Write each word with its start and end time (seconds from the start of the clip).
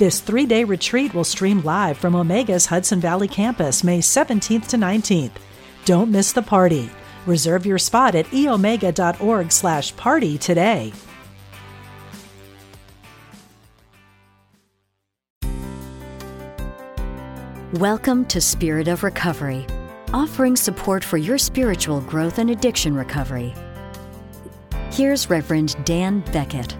This 0.00 0.20
three 0.20 0.46
day 0.46 0.64
retreat 0.64 1.12
will 1.12 1.24
stream 1.24 1.60
live 1.60 1.98
from 1.98 2.14
Omega's 2.14 2.64
Hudson 2.64 3.00
Valley 3.00 3.28
campus 3.28 3.84
May 3.84 3.98
17th 3.98 4.68
to 4.68 4.78
19th. 4.78 5.32
Don't 5.84 6.10
miss 6.10 6.32
the 6.32 6.40
party. 6.40 6.88
Reserve 7.26 7.66
your 7.66 7.76
spot 7.76 8.14
at 8.14 8.24
eomega.org 8.28 9.52
slash 9.52 9.94
party 9.96 10.38
today. 10.38 10.94
Welcome 17.74 18.24
to 18.28 18.40
Spirit 18.40 18.88
of 18.88 19.02
Recovery, 19.02 19.66
offering 20.14 20.56
support 20.56 21.04
for 21.04 21.18
your 21.18 21.36
spiritual 21.36 22.00
growth 22.00 22.38
and 22.38 22.48
addiction 22.48 22.94
recovery. 22.94 23.52
Here's 24.90 25.28
Reverend 25.28 25.76
Dan 25.84 26.20
Beckett. 26.32 26.74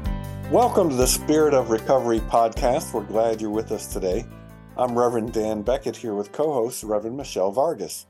Welcome 0.50 0.90
to 0.90 0.96
the 0.96 1.06
Spirit 1.06 1.54
of 1.54 1.70
Recovery 1.70 2.18
podcast. 2.18 2.92
We're 2.92 3.04
glad 3.04 3.40
you're 3.40 3.50
with 3.50 3.70
us 3.70 3.86
today. 3.86 4.27
I'm 4.76 4.98
Reverend 4.98 5.32
Dan 5.32 5.62
Beckett 5.62 5.95
here 5.95 6.16
with 6.16 6.32
co 6.32 6.52
host 6.52 6.82
Reverend 6.82 7.16
Michelle 7.16 7.52
Vargas. 7.52 8.06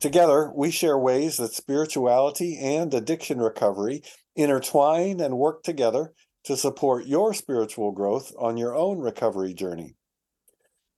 Together, 0.00 0.50
we 0.54 0.70
share 0.70 0.96
ways 0.96 1.36
that 1.36 1.52
spirituality 1.52 2.58
and 2.58 2.94
addiction 2.94 3.38
recovery 3.38 4.02
intertwine 4.34 5.20
and 5.20 5.36
work 5.36 5.62
together 5.62 6.14
to 6.44 6.56
support 6.56 7.04
your 7.04 7.34
spiritual 7.34 7.92
growth 7.92 8.32
on 8.38 8.56
your 8.56 8.74
own 8.74 9.00
recovery 9.00 9.52
journey. 9.52 9.94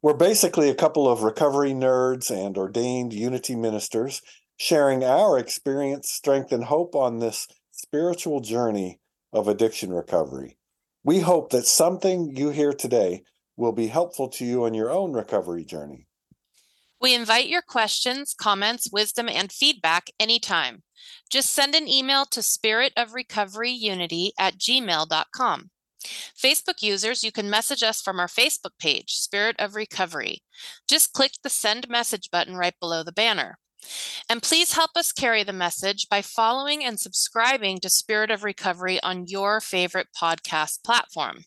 We're 0.03 0.15
basically 0.15 0.71
a 0.71 0.75
couple 0.77 1.09
of 1.09 1.25
recovery 1.25 1.73
nerds 1.73 2.31
and 2.31 2.57
ordained 2.57 3.13
unity 3.13 3.57
ministers 3.57 4.23
sharing 4.57 5.03
our 5.03 5.37
experience, 5.37 6.13
strength, 6.13 6.53
and 6.53 6.63
hope 6.63 6.95
on 6.95 7.19
this 7.19 7.49
spiritual 7.73 8.39
journey 8.39 9.01
of 9.33 9.49
addiction 9.49 9.93
recovery. 9.93 10.57
We 11.07 11.21
hope 11.21 11.51
that 11.51 11.67
something 11.69 12.37
you 12.37 12.51
hear 12.51 12.73
today 12.73 13.23
will 13.57 13.71
be 13.71 13.87
helpful 13.87 14.29
to 14.31 14.45
you 14.45 14.65
on 14.65 14.75
your 14.75 14.91
own 14.91 15.13
recovery 15.13 15.65
journey. 15.65 16.09
We 17.01 17.15
invite 17.15 17.47
your 17.47 17.63
questions, 17.63 18.35
comments, 18.35 18.91
wisdom, 18.91 19.29
and 19.29 19.53
feedback 19.53 20.11
anytime. 20.19 20.83
Just 21.31 21.51
send 21.51 21.77
an 21.77 21.87
email 21.87 22.25
to 22.25 22.41
spiritofrecoveryunity 22.41 24.31
at 24.37 24.59
gmail.com. 24.59 25.71
Facebook 26.37 26.83
users, 26.83 27.23
you 27.23 27.31
can 27.31 27.49
message 27.49 27.85
us 27.85 28.03
from 28.03 28.19
our 28.19 28.27
Facebook 28.27 28.77
page, 28.81 29.13
Spirit 29.13 29.55
of 29.61 29.77
Recovery. 29.77 30.43
Just 30.89 31.13
click 31.13 31.35
the 31.45 31.51
send 31.51 31.89
message 31.89 32.33
button 32.33 32.57
right 32.57 32.75
below 32.81 33.05
the 33.05 33.13
banner. 33.13 33.59
And 34.29 34.43
please 34.43 34.73
help 34.73 34.91
us 34.97 35.13
carry 35.13 35.45
the 35.45 35.53
message 35.53 36.09
by 36.09 36.21
following 36.21 36.85
and 36.85 36.99
subscribing 36.99 37.79
to 37.81 37.89
Spirit 37.89 38.31
of 38.31 38.43
Recovery 38.43 39.01
on 39.03 39.27
your 39.29 39.61
favorite 39.61 40.09
podcast 40.21 40.83
platform. 40.85 41.45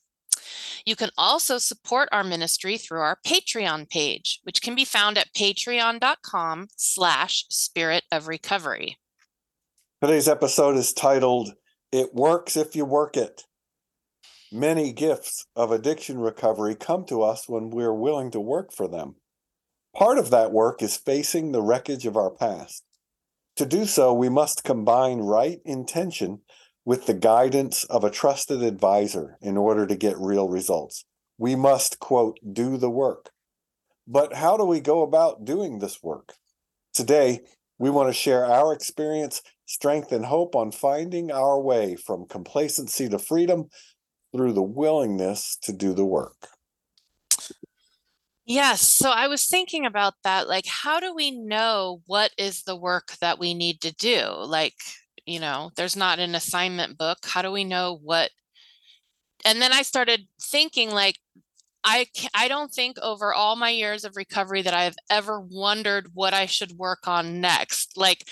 You 0.86 0.96
can 0.96 1.10
also 1.18 1.58
support 1.58 2.08
our 2.12 2.24
ministry 2.24 2.78
through 2.78 3.02
our 3.02 3.18
Patreon 3.26 3.90
page, 3.90 4.40
which 4.44 4.62
can 4.62 4.76
be 4.76 4.86
found 4.86 5.18
at 5.18 5.34
patreon.com 5.34 6.70
slash 6.78 7.46
spirit 7.50 8.06
of 8.12 8.28
recovery. 8.28 8.98
Today's 10.02 10.30
episode 10.30 10.78
is 10.78 10.94
titled, 10.94 11.54
It 11.92 12.14
Works 12.14 12.56
If 12.56 12.78
You 12.78 12.86
Work 12.86 13.18
It. 13.18 13.44
Many 14.52 14.94
gifts 14.94 15.46
of 15.56 15.72
addiction 15.72 16.18
recovery 16.18 16.76
come 16.76 17.06
to 17.06 17.22
us 17.22 17.50
when 17.50 17.70
we're 17.70 17.94
willing 17.94 18.32
to 18.32 18.40
work 18.40 18.72
for 18.72 18.88
them. 18.88 19.16
Part 20.00 20.18
of 20.18 20.30
that 20.30 20.54
work 20.54 20.82
is 20.82 20.96
facing 20.96 21.52
the 21.52 21.62
wreckage 21.62 22.06
of 22.06 22.16
our 22.16 22.30
past. 22.30 22.86
To 23.58 23.66
do 23.66 23.86
so, 23.86 24.14
we 24.14 24.30
must 24.30 24.64
combine 24.64 25.18
right 25.18 25.60
intention 25.66 26.40
with 26.86 27.06
the 27.06 27.14
guidance 27.14 27.84
of 27.84 28.06
a 28.06 28.10
trusted 28.10 28.64
advisor 28.64 29.38
in 29.42 29.58
order 29.58 29.86
to 29.86 29.98
get 29.98 30.18
real 30.18 30.48
results. 30.48 31.04
We 31.38 31.58
must, 31.58 32.00
quote, 32.00 32.40
do 32.50 32.78
the 32.78 32.90
work. 32.90 33.32
But 34.08 34.36
how 34.36 34.56
do 34.56 34.64
we 34.64 34.80
go 34.80 35.02
about 35.02 35.44
doing 35.44 35.80
this 35.80 36.02
work? 36.02 36.36
Today, 36.94 37.42
we 37.78 37.90
want 37.90 38.08
to 38.08 38.14
share 38.14 38.46
our 38.46 38.72
experience, 38.72 39.42
strength, 39.66 40.14
and 40.14 40.28
hope 40.28 40.56
on 40.56 40.72
finding 40.72 41.30
our 41.30 41.60
way 41.60 41.98
from 41.98 42.26
complacency 42.26 43.10
to 43.10 43.20
freedom 43.20 43.66
through 44.34 44.54
the 44.54 44.64
willingness 44.64 45.58
to 45.64 45.74
do 45.74 45.94
the 45.94 46.06
work. 46.06 46.48
Yes. 48.50 48.82
So 48.82 49.12
I 49.12 49.28
was 49.28 49.48
thinking 49.48 49.86
about 49.86 50.16
that. 50.24 50.48
Like, 50.50 50.66
how 50.68 51.00
do 51.00 51.14
we 51.14 51.32
know 51.32 52.02
what 52.08 52.32
is 52.38 52.64
the 52.64 52.76
work 52.76 53.14
that 53.22 53.40
we 53.40 53.54
need 53.54 53.82
to 53.82 53.94
do? 53.94 54.26
Like, 54.28 54.76
you 55.26 55.40
know, 55.40 55.72
there's 55.76 55.96
not 55.96 56.20
an 56.20 56.36
assignment 56.36 56.98
book. 56.98 57.20
How 57.26 57.44
do 57.44 57.52
we 57.52 57.64
know 57.64 58.00
what? 58.04 58.32
And 59.46 59.62
then 59.62 59.72
I 59.72 59.82
started 59.84 60.28
thinking, 60.42 60.92
like, 60.92 61.18
I 61.86 62.08
I 62.36 62.48
don't 62.50 62.72
think 62.74 62.98
over 63.02 63.34
all 63.34 63.56
my 63.56 63.70
years 63.72 64.06
of 64.06 64.18
recovery 64.18 64.62
that 64.64 64.74
I've 64.74 64.98
ever 65.10 65.40
wondered 65.42 66.12
what 66.14 66.34
I 66.34 66.46
should 66.48 66.74
work 66.74 67.08
on 67.08 67.42
next. 67.42 67.98
Like 67.98 68.28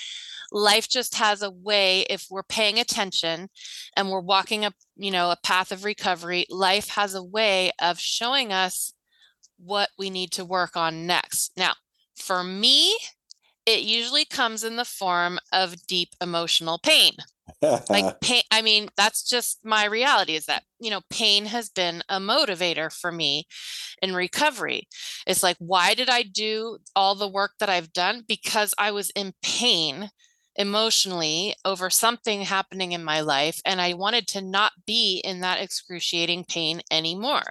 life 0.52 0.90
just 0.90 1.16
has 1.16 1.42
a 1.44 1.52
way 1.52 2.02
if 2.10 2.28
we're 2.32 2.44
paying 2.44 2.80
attention 2.80 3.50
and 3.98 4.10
we're 4.12 4.22
walking 4.22 4.66
up, 4.66 4.74
you 4.98 5.12
know, 5.12 5.32
a 5.32 5.38
path 5.44 5.72
of 5.72 5.86
recovery, 5.86 6.46
life 6.50 6.90
has 6.90 7.16
a 7.16 7.24
way 7.24 7.72
of 7.82 8.00
showing 8.00 8.54
us 8.54 8.94
what 9.58 9.90
we 9.98 10.10
need 10.10 10.32
to 10.34 10.46
work 10.46 10.76
on 10.76 11.06
next. 11.06 11.52
Now, 11.58 11.74
for 12.16 12.44
me, 12.44 12.98
it 13.66 13.82
usually 13.82 14.26
comes 14.26 14.64
in 14.64 14.78
the 14.78 14.86
form 14.86 15.40
of 15.52 15.86
deep 15.88 16.10
emotional 16.22 16.80
pain. 16.82 17.14
like 17.90 18.20
pain, 18.22 18.42
I 18.50 18.62
mean, 18.62 18.90
that's 18.96 19.28
just 19.28 19.60
my 19.64 19.86
reality 19.86 20.36
is 20.36 20.46
that, 20.46 20.64
you 20.80 20.90
know, 20.90 21.02
pain 21.10 21.46
has 21.46 21.70
been 21.70 22.02
a 22.08 22.20
motivator 22.20 22.92
for 22.92 23.12
me 23.12 23.46
in 24.02 24.16
recovery. 24.16 24.88
It's 25.26 25.44
like, 25.44 25.58
why 25.60 25.94
did 25.94 26.10
I 26.10 26.24
do 26.24 26.78
all 26.96 27.16
the 27.16 27.28
work 27.28 27.52
that 27.60 27.70
I've 27.70 27.92
done? 27.92 28.24
Because 28.28 28.74
I 28.78 28.92
was 28.92 29.10
in 29.12 29.34
pain 29.42 30.10
emotionally 30.58 31.54
over 31.64 31.90
something 31.90 32.42
happening 32.42 32.92
in 32.92 33.04
my 33.04 33.22
life 33.22 33.62
and 33.66 33.80
I 33.80 33.94
wanted 33.94 34.28
to 34.30 34.42
not 34.42 34.72
be 34.86 35.22
in 35.24 35.42
that 35.42 35.62
excruciating 35.62 36.46
pain 36.50 36.82
anymore. 36.92 37.44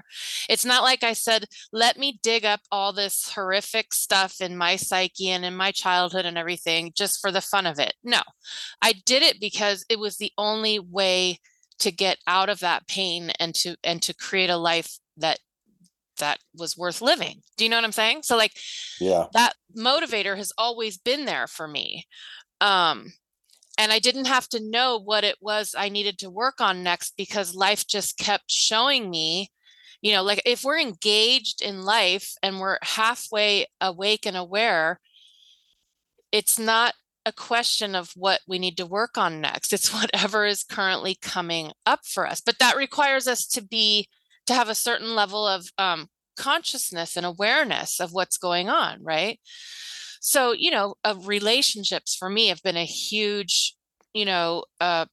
It's 0.48 0.64
not 0.64 0.82
like 0.82 1.04
I 1.04 1.12
said, 1.12 1.44
let 1.72 1.96
me 1.96 2.18
dig 2.22 2.44
up 2.44 2.60
all 2.70 2.92
this 2.92 3.30
horrific 3.34 3.94
stuff 3.94 4.40
in 4.40 4.56
my 4.56 4.76
psyche 4.76 5.30
and 5.30 5.44
in 5.44 5.56
my 5.56 5.70
childhood 5.70 6.26
and 6.26 6.36
everything 6.36 6.92
just 6.96 7.20
for 7.20 7.30
the 7.30 7.40
fun 7.40 7.66
of 7.66 7.78
it. 7.78 7.94
No, 8.02 8.20
I 8.82 8.92
did 9.04 9.22
it 9.22 9.40
because 9.40 9.84
it 9.88 9.98
was 9.98 10.16
the 10.16 10.32
only 10.36 10.80
way 10.80 11.38
to 11.78 11.92
get 11.92 12.18
out 12.26 12.48
of 12.48 12.60
that 12.60 12.88
pain 12.88 13.30
and 13.38 13.54
to 13.54 13.76
and 13.84 14.02
to 14.02 14.14
create 14.14 14.50
a 14.50 14.56
life 14.56 14.98
that 15.18 15.38
that 16.18 16.38
was 16.54 16.76
worth 16.76 17.02
living. 17.02 17.42
Do 17.58 17.64
you 17.64 17.70
know 17.70 17.76
what 17.76 17.84
I'm 17.84 17.92
saying? 17.92 18.22
So 18.22 18.36
like 18.36 18.52
yeah. 19.00 19.26
That 19.32 19.54
motivator 19.76 20.36
has 20.36 20.52
always 20.56 20.96
been 20.96 21.26
there 21.26 21.46
for 21.46 21.68
me 21.68 22.06
um 22.60 23.12
and 23.78 23.92
I 23.92 23.98
didn't 23.98 24.26
have 24.26 24.48
to 24.48 24.60
know 24.60 24.98
what 24.98 25.24
it 25.24 25.36
was 25.40 25.74
I 25.76 25.88
needed 25.88 26.18
to 26.20 26.30
work 26.30 26.60
on 26.60 26.82
next 26.82 27.14
because 27.16 27.54
life 27.54 27.86
just 27.86 28.18
kept 28.18 28.50
showing 28.50 29.10
me, 29.10 29.50
you 30.00 30.12
know, 30.12 30.22
like 30.22 30.40
if 30.46 30.64
we're 30.64 30.78
engaged 30.78 31.60
in 31.62 31.82
life 31.82 32.32
and 32.42 32.58
we're 32.58 32.78
halfway 32.82 33.66
awake 33.80 34.26
and 34.26 34.36
aware, 34.36 35.00
it's 36.32 36.58
not 36.58 36.94
a 37.26 37.32
question 37.32 37.94
of 37.94 38.12
what 38.14 38.40
we 38.46 38.58
need 38.58 38.76
to 38.76 38.86
work 38.86 39.18
on 39.18 39.40
next. 39.40 39.72
It's 39.72 39.92
whatever 39.94 40.46
is 40.46 40.62
currently 40.62 41.16
coming 41.20 41.72
up 41.84 42.00
for 42.06 42.26
us. 42.26 42.40
But 42.40 42.58
that 42.60 42.76
requires 42.76 43.26
us 43.26 43.46
to 43.48 43.62
be, 43.62 44.08
to 44.46 44.54
have 44.54 44.68
a 44.68 44.74
certain 44.74 45.14
level 45.14 45.46
of 45.46 45.68
um, 45.76 46.08
consciousness 46.36 47.16
and 47.16 47.26
awareness 47.26 48.00
of 48.00 48.12
what's 48.12 48.38
going 48.38 48.68
on, 48.68 49.02
right? 49.02 49.40
So 50.20 50.52
you 50.52 50.70
know 50.70 50.94
uh, 51.04 51.14
relationships 51.24 52.14
for 52.14 52.28
me 52.30 52.48
have 52.48 52.62
been 52.62 52.76
a 52.76 52.84
huge 52.84 53.76
you 54.14 54.24
know 54.24 54.64
uh, 54.80 55.06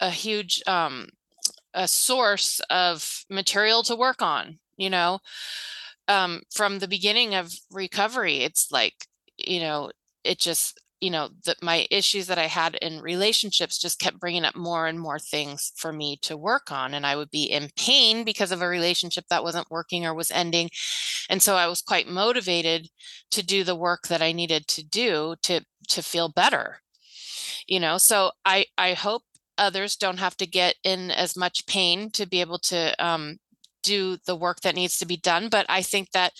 a 0.00 0.10
huge 0.10 0.62
um 0.66 1.08
a 1.74 1.88
source 1.88 2.60
of 2.70 3.24
material 3.30 3.82
to 3.84 3.96
work 3.96 4.22
on 4.22 4.58
you 4.78 4.90
know? 4.90 5.20
Um 6.08 6.42
from 6.54 6.78
the 6.80 6.88
beginning 6.88 7.34
of 7.34 7.52
recovery 7.70 8.38
it's 8.38 8.70
like 8.72 8.94
you 9.38 9.60
know 9.60 9.90
it 10.24 10.38
just 10.38 10.80
you 11.00 11.10
know 11.10 11.28
that 11.44 11.62
my 11.62 11.86
issues 11.90 12.26
that 12.26 12.38
i 12.38 12.46
had 12.46 12.74
in 12.76 13.00
relationships 13.00 13.78
just 13.78 13.98
kept 13.98 14.18
bringing 14.18 14.44
up 14.44 14.56
more 14.56 14.86
and 14.86 14.98
more 14.98 15.18
things 15.18 15.72
for 15.76 15.92
me 15.92 16.18
to 16.22 16.36
work 16.36 16.72
on 16.72 16.94
and 16.94 17.06
i 17.06 17.14
would 17.14 17.30
be 17.30 17.44
in 17.44 17.68
pain 17.76 18.24
because 18.24 18.52
of 18.52 18.62
a 18.62 18.68
relationship 18.68 19.24
that 19.28 19.42
wasn't 19.44 19.70
working 19.70 20.06
or 20.06 20.14
was 20.14 20.30
ending. 20.30 20.68
And 21.28 21.42
so 21.42 21.56
i 21.56 21.66
was 21.66 21.82
quite 21.82 22.08
motivated 22.08 22.88
to 23.30 23.44
do 23.44 23.64
the 23.64 23.76
work 23.76 24.08
that 24.08 24.22
i 24.22 24.32
needed 24.32 24.66
to 24.68 24.84
do 24.84 25.36
to 25.42 25.60
to 25.88 26.02
feel 26.02 26.28
better 26.28 26.80
you 27.66 27.80
know? 27.80 27.98
So 27.98 28.30
i 28.44 28.66
i 28.78 28.94
hope 28.94 29.22
others 29.58 29.96
don't 29.96 30.18
have 30.18 30.36
to 30.38 30.46
get 30.46 30.76
in 30.84 31.10
as 31.10 31.36
much 31.36 31.66
pain 31.66 32.10
to 32.10 32.26
be 32.26 32.40
able 32.40 32.58
to 32.58 32.94
um, 33.04 33.38
do 33.86 34.18
the 34.26 34.36
work 34.36 34.60
that 34.60 34.74
needs 34.74 34.98
to 34.98 35.06
be 35.06 35.16
done 35.16 35.48
but 35.48 35.64
i 35.68 35.80
think 35.80 36.10
that 36.10 36.32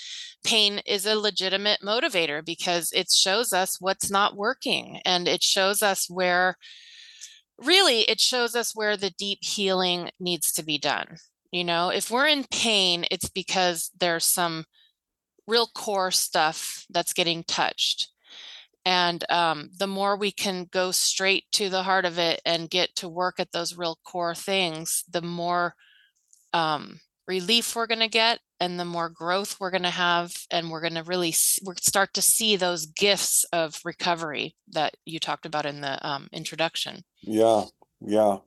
pain 0.47 0.81
is 0.87 1.05
a 1.05 1.19
legitimate 1.19 1.81
motivator 1.83 2.45
because 2.45 2.93
it 2.93 3.11
shows 3.11 3.53
us 3.53 3.81
what's 3.81 4.11
not 4.11 4.37
working 4.37 5.01
and 5.05 5.27
it 5.27 5.43
shows 5.43 5.83
us 5.83 6.09
where 6.09 6.57
really 7.59 8.03
it 8.03 8.21
shows 8.21 8.55
us 8.55 8.75
where 8.75 8.97
the 8.97 9.11
deep 9.11 9.41
healing 9.43 10.11
needs 10.21 10.53
to 10.53 10.63
be 10.63 10.79
done. 10.79 11.17
You 11.51 11.65
know 11.65 11.89
if 11.89 12.11
we're 12.11 12.29
in 12.29 12.45
pain 12.45 13.07
it's 13.11 13.29
because 13.29 13.91
there's 13.99 14.25
some 14.25 14.67
real 15.49 15.67
core 15.75 16.11
stuff 16.11 16.87
that's 16.91 17.13
getting 17.13 17.45
touched. 17.45 18.09
And 18.85 19.25
um, 19.31 19.71
the 19.77 19.89
more 19.89 20.17
we 20.17 20.31
can 20.31 20.69
go 20.71 20.93
straight 20.93 21.45
to 21.53 21.69
the 21.69 21.83
heart 21.83 22.05
of 22.05 22.19
it 22.21 22.41
and 22.45 22.71
get 22.71 22.95
to 22.97 23.09
work 23.09 23.41
at 23.41 23.51
those 23.51 23.77
real 23.77 23.99
core 24.05 24.35
things 24.35 25.03
the 25.11 25.23
more 25.23 25.75
um, 26.53 27.01
relief 27.27 27.75
we're 27.75 27.87
going 27.87 28.01
to 28.01 28.09
get 28.09 28.41
and 28.61 28.79
the 28.79 28.85
more 28.85 29.09
growth 29.09 29.57
we're 29.59 29.71
going 29.71 29.83
to 29.83 29.91
have 29.91 30.33
and 30.51 30.71
we're 30.71 30.81
going 30.81 30.95
to 30.95 31.03
really 31.03 31.35
we 31.65 31.75
start 31.81 32.15
to 32.15 32.23
see 32.23 32.57
those 32.57 32.87
gifts 32.87 33.45
of 33.53 33.81
recovery 33.85 34.55
that 34.69 34.97
you 35.05 35.19
talked 35.19 35.47
about 35.47 35.67
in 35.67 35.81
the 35.81 36.07
um, 36.07 36.29
introduction. 36.33 37.03
Yeah 37.23 37.65
yeah. 38.01 38.39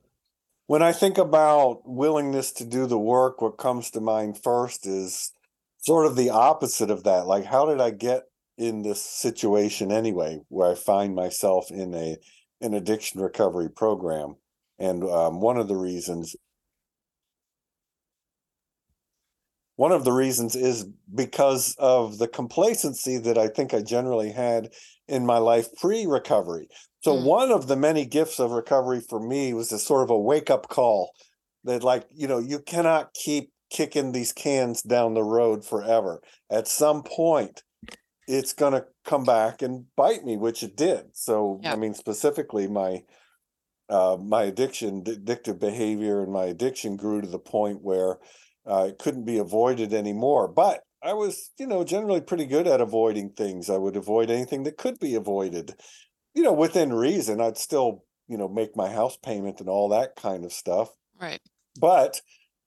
When 0.68 0.84
i 0.84 0.92
think 0.92 1.18
about 1.18 1.82
willingness 1.86 2.52
to 2.54 2.66
do 2.66 2.86
the 2.86 3.00
work 3.00 3.42
what 3.42 3.58
comes 3.58 3.92
to 3.92 4.02
mind 4.02 4.42
first 4.42 4.86
is 4.86 5.32
sort 5.80 6.06
of 6.06 6.16
the 6.16 6.30
opposite 6.30 6.92
of 6.92 7.04
that 7.06 7.26
like 7.26 7.46
how 7.46 7.66
did 7.66 7.82
i 7.82 7.90
get 7.90 8.24
in 8.58 8.84
this 8.84 9.02
situation 9.02 9.92
anyway 9.92 10.40
where 10.50 10.72
i 10.72 10.76
find 10.76 11.16
myself 11.16 11.72
in 11.72 11.94
a 11.96 12.18
an 12.62 12.74
addiction 12.74 13.22
recovery 13.22 13.70
program? 13.70 14.36
And 14.78 15.04
um, 15.04 15.42
one 15.42 15.58
of 15.58 15.68
the 15.68 15.76
reasons 15.76 16.36
one 19.80 19.94
of 19.94 20.04
the 20.04 20.12
reasons 20.12 20.58
is 20.58 20.86
because 21.16 21.74
of 21.80 22.18
the 22.18 22.28
complacency 22.28 23.18
that 23.18 23.38
I 23.38 23.48
think 23.48 23.74
I 23.74 23.82
generally 23.82 24.30
had 24.30 24.74
in 25.08 25.26
my 25.26 25.38
life 25.38 25.68
pre 25.80 26.06
recovery. 26.06 26.68
So, 27.00 27.16
mm. 27.16 27.24
one 27.24 27.50
of 27.50 27.70
the 27.70 27.78
many 27.78 28.06
gifts 28.06 28.42
of 28.42 28.52
recovery 28.52 29.00
for 29.00 29.22
me 29.22 29.54
was 29.54 29.72
a 29.72 29.80
sort 29.80 30.04
of 30.04 30.10
a 30.10 30.20
wake 30.20 30.50
up 30.50 30.68
call 30.68 31.12
that, 31.64 31.82
like, 31.82 32.06
you 32.14 32.28
know, 32.28 32.40
you 32.40 32.60
cannot 32.60 33.14
keep 33.14 33.54
kicking 33.70 34.12
these 34.12 34.34
cans 34.34 34.82
down 34.82 35.14
the 35.14 35.24
road 35.24 35.64
forever. 35.64 36.20
At 36.52 36.68
some 36.68 37.02
point, 37.02 37.64
it's 38.28 38.52
going 38.52 38.74
to 38.74 38.86
come 39.06 39.24
back 39.24 39.62
and 39.62 39.86
bite 39.96 40.26
me, 40.26 40.36
which 40.36 40.62
it 40.62 40.76
did. 40.76 41.06
So, 41.14 41.62
yeah. 41.64 41.72
I 41.72 41.78
mean, 41.78 41.94
specifically, 41.94 42.68
my 42.68 43.04
uh, 43.88 44.18
my 44.22 44.44
addiction, 44.44 45.06
addictive 45.06 45.58
behavior, 45.58 46.22
and 46.22 46.34
my 46.34 46.48
addiction 46.48 46.98
grew 46.98 47.22
to 47.22 47.28
the 47.30 47.40
point 47.40 47.80
where 47.82 48.18
uh, 48.66 48.88
it 48.90 49.00
couldn't 49.00 49.26
be 49.26 49.38
avoided 49.38 49.94
anymore. 49.94 50.48
But 50.48 50.82
I 51.04 51.14
was, 51.14 51.52
you 51.58 51.68
know, 51.68 51.84
generally 51.84 52.22
pretty 52.22 52.46
good 52.46 52.68
at 52.68 52.82
avoiding 52.82 53.32
things. 53.32 53.70
I 53.70 53.78
would 53.78 53.96
avoid 53.96 54.30
anything 54.30 54.64
that 54.64 54.78
could 54.78 55.00
be 55.00 55.16
avoided, 55.16 55.76
you 56.34 56.44
know, 56.44 56.54
within 56.54 56.94
reason. 56.94 57.40
I'd 57.40 57.58
still, 57.58 58.04
you 58.28 58.38
know, 58.38 58.50
make 58.50 58.76
my 58.76 58.90
house 58.90 59.18
payment 59.18 59.60
and 59.60 59.70
all 59.70 59.90
that 59.90 60.16
kind 60.16 60.44
of 60.44 60.52
stuff. 60.52 60.90
Right. 61.20 61.42
But, 61.80 62.22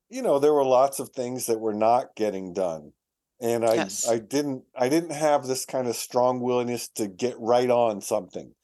you 0.09 0.23
know, 0.23 0.39
there 0.39 0.55
were 0.55 0.65
lots 0.65 0.99
of 0.99 1.11
things 1.11 1.47
that 1.47 1.61
were 1.61 1.75
not 1.75 2.15
getting 2.17 2.53
done. 2.53 2.93
And 3.41 3.65
I 3.65 3.75
yes. 3.75 4.09
I 4.09 4.19
didn't 4.19 4.63
I 4.77 4.89
didn't 4.89 5.13
have 5.13 5.47
this 5.47 5.65
kind 5.65 5.89
of 5.89 5.97
strong 5.97 6.41
willingness 6.41 6.89
to 6.95 7.09
get 7.09 7.35
right 7.39 7.69
on 7.69 8.01
something. 8.01 8.55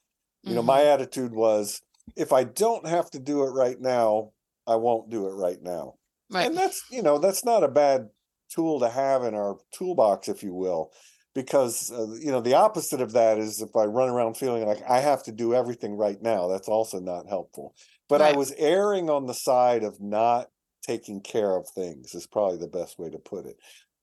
You 0.43 0.51
mm-hmm. 0.51 0.55
know, 0.55 0.63
my 0.63 0.81
mm-hmm. 0.81 0.89
attitude 0.89 1.33
was 1.33 1.83
if 2.17 2.33
I 2.33 2.45
don't 2.45 2.87
have 2.87 3.11
to 3.11 3.19
do 3.19 3.43
it 3.43 3.51
right 3.51 3.81
now, 3.81 4.31
I 4.67 4.77
won't 4.77 5.11
do 5.11 5.27
it 5.27 5.33
right 5.33 5.61
now. 5.61 5.95
Right. 6.31 6.47
And 6.47 6.57
that's, 6.57 6.83
you 6.91 7.03
know, 7.03 7.19
that's 7.19 7.45
not 7.45 7.65
a 7.65 7.69
bad 7.69 8.09
tool 8.51 8.81
to 8.81 8.89
have 8.89 9.25
in 9.25 9.35
our 9.35 9.57
toolbox, 9.73 10.29
if 10.29 10.43
you 10.43 10.55
will, 10.55 10.93
because, 11.35 11.91
uh, 11.91 12.15
you 12.21 12.31
know, 12.31 12.41
the 12.41 12.55
opposite 12.55 13.01
of 13.01 13.13
that 13.13 13.39
is 13.39 13.61
if 13.61 13.75
I 13.77 13.85
run 13.85 14.09
around 14.09 14.37
feeling 14.37 14.67
like 14.67 14.83
I 14.89 15.01
have 15.01 15.23
to 15.25 15.33
do 15.33 15.55
everything 15.55 15.97
right 15.97 16.21
now, 16.21 16.49
that's 16.49 16.69
also 16.69 17.01
not 17.01 17.29
helpful. 17.29 17.75
But 18.09 18.21
right. 18.21 18.35
I 18.35 18.37
was 18.37 18.53
erring 18.59 19.11
on 19.11 19.27
the 19.27 19.35
side 19.35 19.85
of 19.85 20.01
not 20.01 20.49
taking 20.83 21.21
care 21.21 21.57
of 21.57 21.69
things, 21.75 22.15
is 22.15 22.27
probably 22.27 22.59
the 22.59 22.69
best 22.69 22.99
way 22.99 23.11
to 23.11 23.19
put 23.19 23.47
it. 23.47 23.57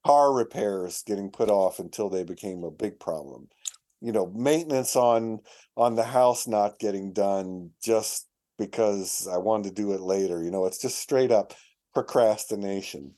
Car 0.04 0.32
repairs 0.32 1.02
getting 1.04 1.30
put 1.30 1.50
off 1.50 1.80
until 1.80 2.08
they 2.08 2.22
became 2.22 2.62
a 2.62 2.70
big 2.70 3.00
problem. 3.00 3.48
You 4.00 4.12
know, 4.12 4.32
maintenance 4.34 4.94
on 4.94 5.40
on 5.76 5.96
the 5.96 6.04
house 6.04 6.46
not 6.46 6.78
getting 6.78 7.12
done 7.12 7.70
just 7.82 8.28
because 8.56 9.28
I 9.30 9.38
wanted 9.38 9.74
to 9.74 9.82
do 9.82 9.92
it 9.92 10.00
later. 10.00 10.42
You 10.42 10.50
know, 10.50 10.66
it's 10.66 10.80
just 10.80 10.98
straight 10.98 11.32
up 11.32 11.54
procrastination. 11.96 13.14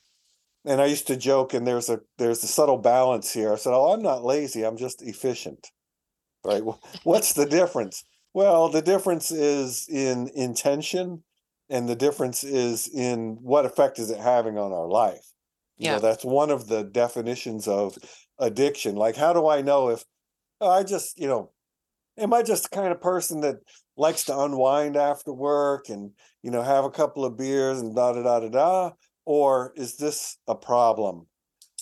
And 0.63 0.79
I 0.79 0.85
used 0.85 1.07
to 1.07 1.17
joke, 1.17 1.53
and 1.53 1.67
there's 1.67 1.89
a 1.89 1.99
there's 2.17 2.41
a 2.45 2.47
subtle 2.47 2.77
balance 2.77 3.33
here. 3.33 3.51
I 3.51 3.57
said, 3.57 3.73
"Oh, 3.73 3.91
I'm 3.91 4.01
not 4.01 4.23
lazy. 4.23 4.63
I'm 4.63 4.77
just 4.77 5.01
efficient." 5.01 5.67
Right? 6.45 6.63
What's 7.03 7.33
the 7.33 7.45
difference? 7.45 8.05
Well, 8.33 8.69
the 8.69 8.81
difference 8.81 9.31
is 9.31 9.85
in 9.89 10.29
intention, 10.33 11.23
and 11.69 11.89
the 11.89 11.95
difference 11.95 12.45
is 12.45 12.87
in 12.87 13.37
what 13.41 13.65
effect 13.65 13.99
is 13.99 14.11
it 14.11 14.19
having 14.19 14.57
on 14.57 14.71
our 14.71 14.87
life. 14.87 15.25
You 15.77 15.87
yeah, 15.87 15.95
know, 15.95 15.99
that's 15.99 16.23
one 16.23 16.49
of 16.49 16.67
the 16.67 16.83
definitions 16.83 17.67
of 17.67 17.97
addiction. 18.37 18.95
Like, 18.95 19.17
how 19.17 19.33
do 19.33 19.49
I 19.49 19.61
know 19.61 19.89
if 19.89 20.05
oh, 20.61 20.69
I 20.69 20.83
just, 20.83 21.19
you 21.19 21.27
know, 21.27 21.51
am 22.17 22.33
I 22.33 22.43
just 22.43 22.63
the 22.63 22.75
kind 22.77 22.93
of 22.93 23.01
person 23.01 23.41
that 23.41 23.57
likes 23.99 24.23
to 24.23 24.39
unwind 24.39 24.95
after 24.95 25.33
work 25.33 25.89
and 25.89 26.11
you 26.41 26.49
know 26.49 26.61
have 26.61 26.85
a 26.85 26.89
couple 26.89 27.25
of 27.25 27.37
beers 27.37 27.81
and 27.81 27.95
da 27.95 28.13
da 28.13 28.23
da 28.23 28.39
da 28.39 28.49
da 28.49 28.91
or 29.25 29.73
is 29.75 29.97
this 29.97 30.37
a 30.47 30.55
problem 30.55 31.27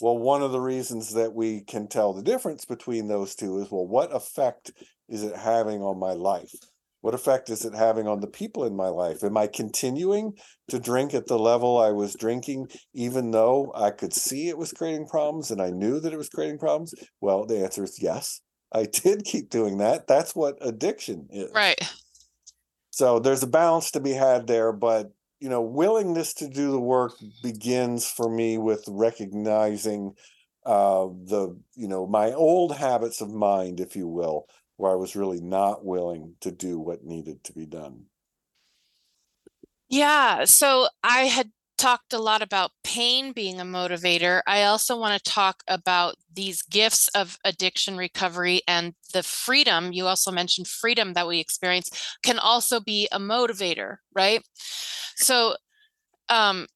well 0.02 0.18
one 0.18 0.42
of 0.42 0.52
the 0.52 0.60
reasons 0.60 1.14
that 1.14 1.34
we 1.34 1.62
can 1.62 1.88
tell 1.88 2.14
the 2.14 2.24
difference 2.24 2.66
between 2.66 3.08
those 3.08 3.36
two 3.36 3.60
is 3.60 3.70
well 3.72 3.88
what 3.88 4.14
effect 4.14 4.72
is 5.08 5.24
it 5.24 5.36
having 5.36 5.82
on 5.82 6.00
my 6.00 6.12
life 6.12 6.52
what 7.02 7.14
effect 7.14 7.52
is 7.52 7.64
it 7.64 7.76
having 7.76 8.08
on 8.08 8.20
the 8.20 8.28
people 8.28 8.66
in 8.66 8.76
my 8.76 8.88
life 8.88 9.24
am 9.24 9.38
i 9.38 9.46
continuing 9.46 10.34
to 10.68 10.80
drink 10.80 11.14
at 11.14 11.28
the 11.28 11.38
level 11.38 11.78
i 11.78 11.92
was 11.92 12.16
drinking 12.16 12.68
even 12.96 13.30
though 13.30 13.72
i 13.76 13.92
could 13.92 14.14
see 14.14 14.50
it 14.50 14.58
was 14.58 14.72
creating 14.72 15.06
problems 15.06 15.52
and 15.52 15.62
i 15.62 15.70
knew 15.70 16.00
that 16.00 16.14
it 16.14 16.18
was 16.18 16.30
creating 16.30 16.58
problems 16.58 16.96
well 17.22 17.46
the 17.46 17.64
answer 17.64 17.84
is 17.84 18.02
yes 18.02 18.42
I 18.70 18.84
did 18.92 19.24
keep 19.24 19.50
doing 19.50 19.78
that. 19.78 20.08
That's 20.08 20.36
what 20.36 20.58
addiction 20.62 21.28
is. 21.32 21.52
Right. 21.54 21.80
So 22.98 23.20
there's 23.20 23.44
a 23.44 23.48
balance 23.48 23.92
to 23.92 24.00
be 24.00 24.14
had 24.14 24.48
there, 24.48 24.72
but 24.72 25.14
you 25.40 25.50
know, 25.50 25.62
willingness 25.62 26.34
to 26.34 26.48
do 26.48 26.72
the 26.72 26.80
work 26.80 27.14
begins 27.44 28.10
for 28.10 28.28
me 28.28 28.58
with 28.58 28.84
recognizing 28.88 30.16
uh, 30.66 31.06
the 31.06 31.56
you 31.76 31.88
know 31.88 32.08
my 32.08 32.32
old 32.34 32.76
habits 32.76 33.22
of 33.22 33.30
mind, 33.30 33.80
if 33.80 33.96
you 33.96 34.08
will, 34.08 34.48
where 34.78 34.92
I 34.92 34.96
was 34.96 35.16
really 35.16 35.40
not 35.40 35.86
willing 35.86 36.38
to 36.42 36.50
do 36.50 36.80
what 36.80 37.04
needed 37.04 37.44
to 37.44 37.54
be 37.54 37.68
done. 37.68 38.06
Yeah. 39.90 40.46
So 40.46 40.88
I 41.04 41.26
had 41.26 41.52
talked 41.78 42.14
a 42.14 42.20
lot 42.20 42.42
about 42.42 42.72
pain 42.84 43.32
being 43.32 43.60
a 43.60 43.66
motivator. 43.66 44.42
I 44.48 44.64
also 44.64 45.00
want 45.00 45.22
to 45.22 45.32
talk 45.32 45.64
about 45.68 46.16
these 46.34 46.62
gifts 46.62 47.08
of 47.10 47.38
addiction 47.44 47.98
recovery 47.98 48.62
and 48.68 48.94
the 49.14 49.24
freedom. 49.24 49.94
You 49.94 50.08
also 50.08 50.32
mentioned 50.32 50.68
freedom 50.68 51.14
that 51.14 51.28
we 51.28 51.40
experience 51.40 51.90
can 52.24 52.40
also 52.40 52.80
be 52.80 53.08
a 53.12 53.20
motivator, 53.20 53.98
right? 54.14 54.42
So, 55.16 55.56
um, 56.30 56.68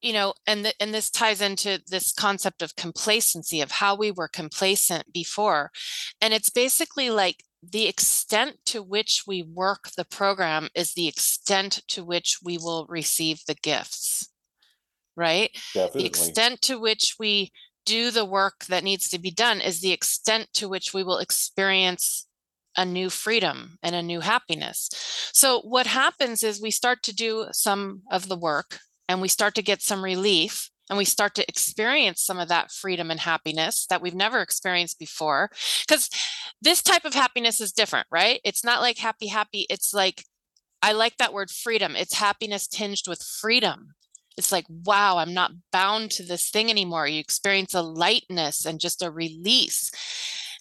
you 0.00 0.12
know, 0.12 0.34
and 0.46 0.72
and 0.80 0.94
this 0.94 1.10
ties 1.10 1.40
into 1.40 1.82
this 1.86 2.12
concept 2.12 2.62
of 2.62 2.76
complacency 2.76 3.60
of 3.60 3.70
how 3.70 3.94
we 3.94 4.10
were 4.10 4.28
complacent 4.28 5.12
before, 5.12 5.70
and 6.20 6.32
it's 6.32 6.50
basically 6.50 7.10
like 7.10 7.44
the 7.62 7.86
extent 7.86 8.56
to 8.66 8.82
which 8.82 9.24
we 9.26 9.42
work 9.42 9.90
the 9.96 10.04
program 10.04 10.68
is 10.74 10.94
the 10.94 11.08
extent 11.08 11.82
to 11.88 12.04
which 12.04 12.38
we 12.42 12.56
will 12.56 12.86
receive 12.88 13.40
the 13.46 13.54
gifts 13.54 14.28
right 15.16 15.50
Definitely. 15.74 16.02
the 16.02 16.06
extent 16.06 16.62
to 16.62 16.78
which 16.78 17.16
we 17.18 17.52
do 17.86 18.10
the 18.10 18.24
work 18.24 18.64
that 18.66 18.84
needs 18.84 19.08
to 19.08 19.18
be 19.18 19.30
done 19.30 19.60
is 19.60 19.80
the 19.80 19.92
extent 19.92 20.48
to 20.54 20.68
which 20.68 20.94
we 20.94 21.02
will 21.02 21.18
experience 21.18 22.26
a 22.76 22.84
new 22.84 23.10
freedom 23.10 23.78
and 23.82 23.94
a 23.94 24.02
new 24.02 24.20
happiness 24.20 24.88
so 25.32 25.60
what 25.60 25.86
happens 25.86 26.42
is 26.42 26.62
we 26.62 26.70
start 26.70 27.02
to 27.02 27.14
do 27.14 27.46
some 27.52 28.02
of 28.10 28.28
the 28.28 28.36
work 28.36 28.78
and 29.08 29.20
we 29.20 29.28
start 29.28 29.54
to 29.56 29.62
get 29.62 29.82
some 29.82 30.04
relief 30.04 30.70
and 30.90 30.98
we 30.98 31.06
start 31.06 31.34
to 31.36 31.48
experience 31.48 32.20
some 32.20 32.38
of 32.38 32.48
that 32.48 32.70
freedom 32.70 33.10
and 33.10 33.20
happiness 33.20 33.86
that 33.88 34.02
we've 34.02 34.14
never 34.14 34.42
experienced 34.42 34.98
before 34.98 35.50
because 35.86 36.10
this 36.60 36.82
type 36.82 37.06
of 37.06 37.14
happiness 37.14 37.60
is 37.60 37.72
different 37.72 38.06
right 38.10 38.40
it's 38.44 38.64
not 38.64 38.82
like 38.82 38.98
happy 38.98 39.28
happy 39.28 39.66
it's 39.70 39.94
like 39.94 40.24
i 40.82 40.92
like 40.92 41.16
that 41.16 41.32
word 41.32 41.50
freedom 41.50 41.96
it's 41.96 42.14
happiness 42.14 42.66
tinged 42.66 43.08
with 43.08 43.22
freedom 43.22 43.94
it's 44.40 44.52
like, 44.52 44.64
wow, 44.68 45.18
I'm 45.18 45.34
not 45.34 45.52
bound 45.70 46.10
to 46.12 46.22
this 46.22 46.48
thing 46.48 46.70
anymore. 46.70 47.06
You 47.06 47.20
experience 47.20 47.74
a 47.74 47.82
lightness 47.82 48.64
and 48.64 48.80
just 48.80 49.02
a 49.02 49.10
release. 49.10 49.90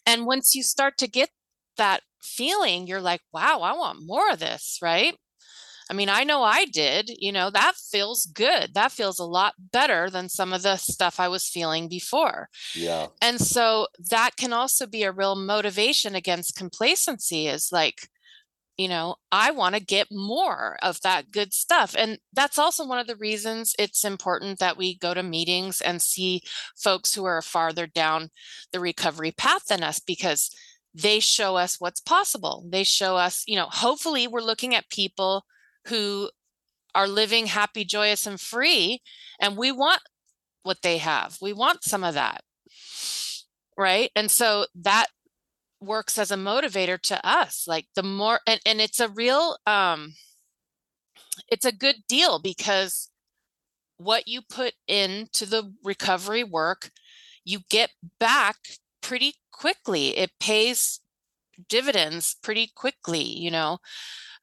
And 0.06 0.26
once 0.26 0.54
you 0.54 0.64
start 0.64 0.98
to 0.98 1.08
get 1.08 1.30
that 1.78 2.02
feeling, 2.22 2.88
you're 2.88 3.00
like, 3.00 3.22
wow, 3.32 3.62
I 3.62 3.74
want 3.78 4.06
more 4.06 4.32
of 4.32 4.40
this, 4.40 4.80
right? 4.82 5.16
I 5.90 5.94
mean, 5.96 6.10
I 6.10 6.24
know 6.24 6.44
I 6.44 6.66
did, 6.66 7.10
you 7.18 7.32
know, 7.32 7.50
that 7.50 7.74
feels 7.76 8.28
good. 8.28 8.76
That 8.76 8.92
feels 8.92 9.18
a 9.18 9.26
lot 9.26 9.56
better 9.72 10.10
than 10.10 10.30
some 10.30 10.54
of 10.54 10.62
the 10.62 10.78
stuff 10.78 11.20
I 11.20 11.28
was 11.28 11.48
feeling 11.48 11.90
before. 11.90 12.50
Yeah. 12.76 13.08
And 13.22 13.40
so 13.40 13.88
that 14.12 14.36
can 14.38 14.54
also 14.54 14.86
be 14.86 15.04
a 15.04 15.12
real 15.12 15.36
motivation 15.36 16.14
against 16.14 16.56
complacency 16.56 17.48
is 17.48 17.70
like, 17.72 18.08
you 18.78 18.88
know, 18.88 19.16
I 19.32 19.52
want 19.52 19.76
to 19.76 19.82
get 19.82 20.08
more 20.12 20.78
of 20.82 21.02
that 21.02 21.32
good 21.32 21.54
stuff. 21.54 21.96
And 21.98 22.20
that's 22.34 22.58
also 22.58 22.88
one 22.88 23.00
of 23.00 23.08
the 23.08 23.18
reasons 23.18 23.76
it's 23.78 24.06
important 24.06 24.60
that 24.60 24.78
we 24.78 24.98
go 24.98 25.14
to 25.14 25.24
meetings 25.24 25.82
and 25.82 26.02
see 26.02 26.44
folks 26.78 27.14
who 27.14 27.26
are 27.26 27.42
farther 27.42 27.88
down 27.88 28.30
the 28.72 28.80
recovery 28.80 29.32
path 29.32 29.66
than 29.66 29.84
us 29.84 30.00
because 30.00 30.56
they 30.94 31.20
show 31.20 31.58
us 31.58 31.76
what's 31.80 32.00
possible. 32.00 32.64
They 32.70 32.84
show 32.84 33.18
us, 33.18 33.44
you 33.48 33.58
know, 33.58 33.68
hopefully 33.70 34.28
we're 34.28 34.40
looking 34.40 34.76
at 34.76 34.90
people 34.90 35.46
who 35.88 36.30
are 36.96 37.08
living 37.08 37.48
happy, 37.48 37.86
joyous, 37.86 38.26
and 38.26 38.40
free. 38.40 39.02
And 39.40 39.58
we 39.58 39.72
want 39.72 40.02
what 40.64 40.82
they 40.82 40.98
have. 40.98 41.38
We 41.42 41.54
want 41.54 41.84
some 41.84 42.04
of 42.04 42.14
that. 42.16 42.42
Right. 43.78 44.12
And 44.16 44.30
so 44.30 44.66
that 44.76 45.08
works 45.80 46.18
as 46.18 46.32
a 46.32 46.36
motivator 46.36 47.00
to 47.04 47.26
us. 47.26 47.66
Like 47.68 47.88
the 47.96 48.04
more, 48.04 48.40
and, 48.46 48.60
and 48.66 48.82
it's 48.82 49.00
a 49.00 49.10
real, 49.10 49.58
um, 49.66 50.14
it's 51.48 51.66
a 51.66 51.72
good 51.72 52.04
deal 52.08 52.40
because 52.40 53.10
what 53.98 54.28
you 54.28 54.42
put 54.42 54.74
into 54.88 55.46
the 55.46 55.74
recovery 55.84 56.44
work, 56.44 56.92
you 57.46 57.60
get 57.70 57.92
back 58.20 58.58
pretty 59.02 59.36
quickly. 59.52 60.18
It 60.18 60.32
pays 60.40 61.00
dividends 61.68 62.36
pretty 62.42 62.72
quickly, 62.76 63.24
you 63.24 63.52
know. 63.52 63.80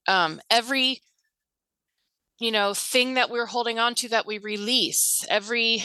Um, 0.08 0.40
every 0.50 1.00
you 2.38 2.50
know 2.50 2.74
thing 2.74 3.14
that 3.14 3.30
we're 3.30 3.46
holding 3.46 3.78
on 3.78 3.94
to 3.94 4.08
that 4.08 4.26
we 4.26 4.38
release 4.38 5.24
every 5.28 5.84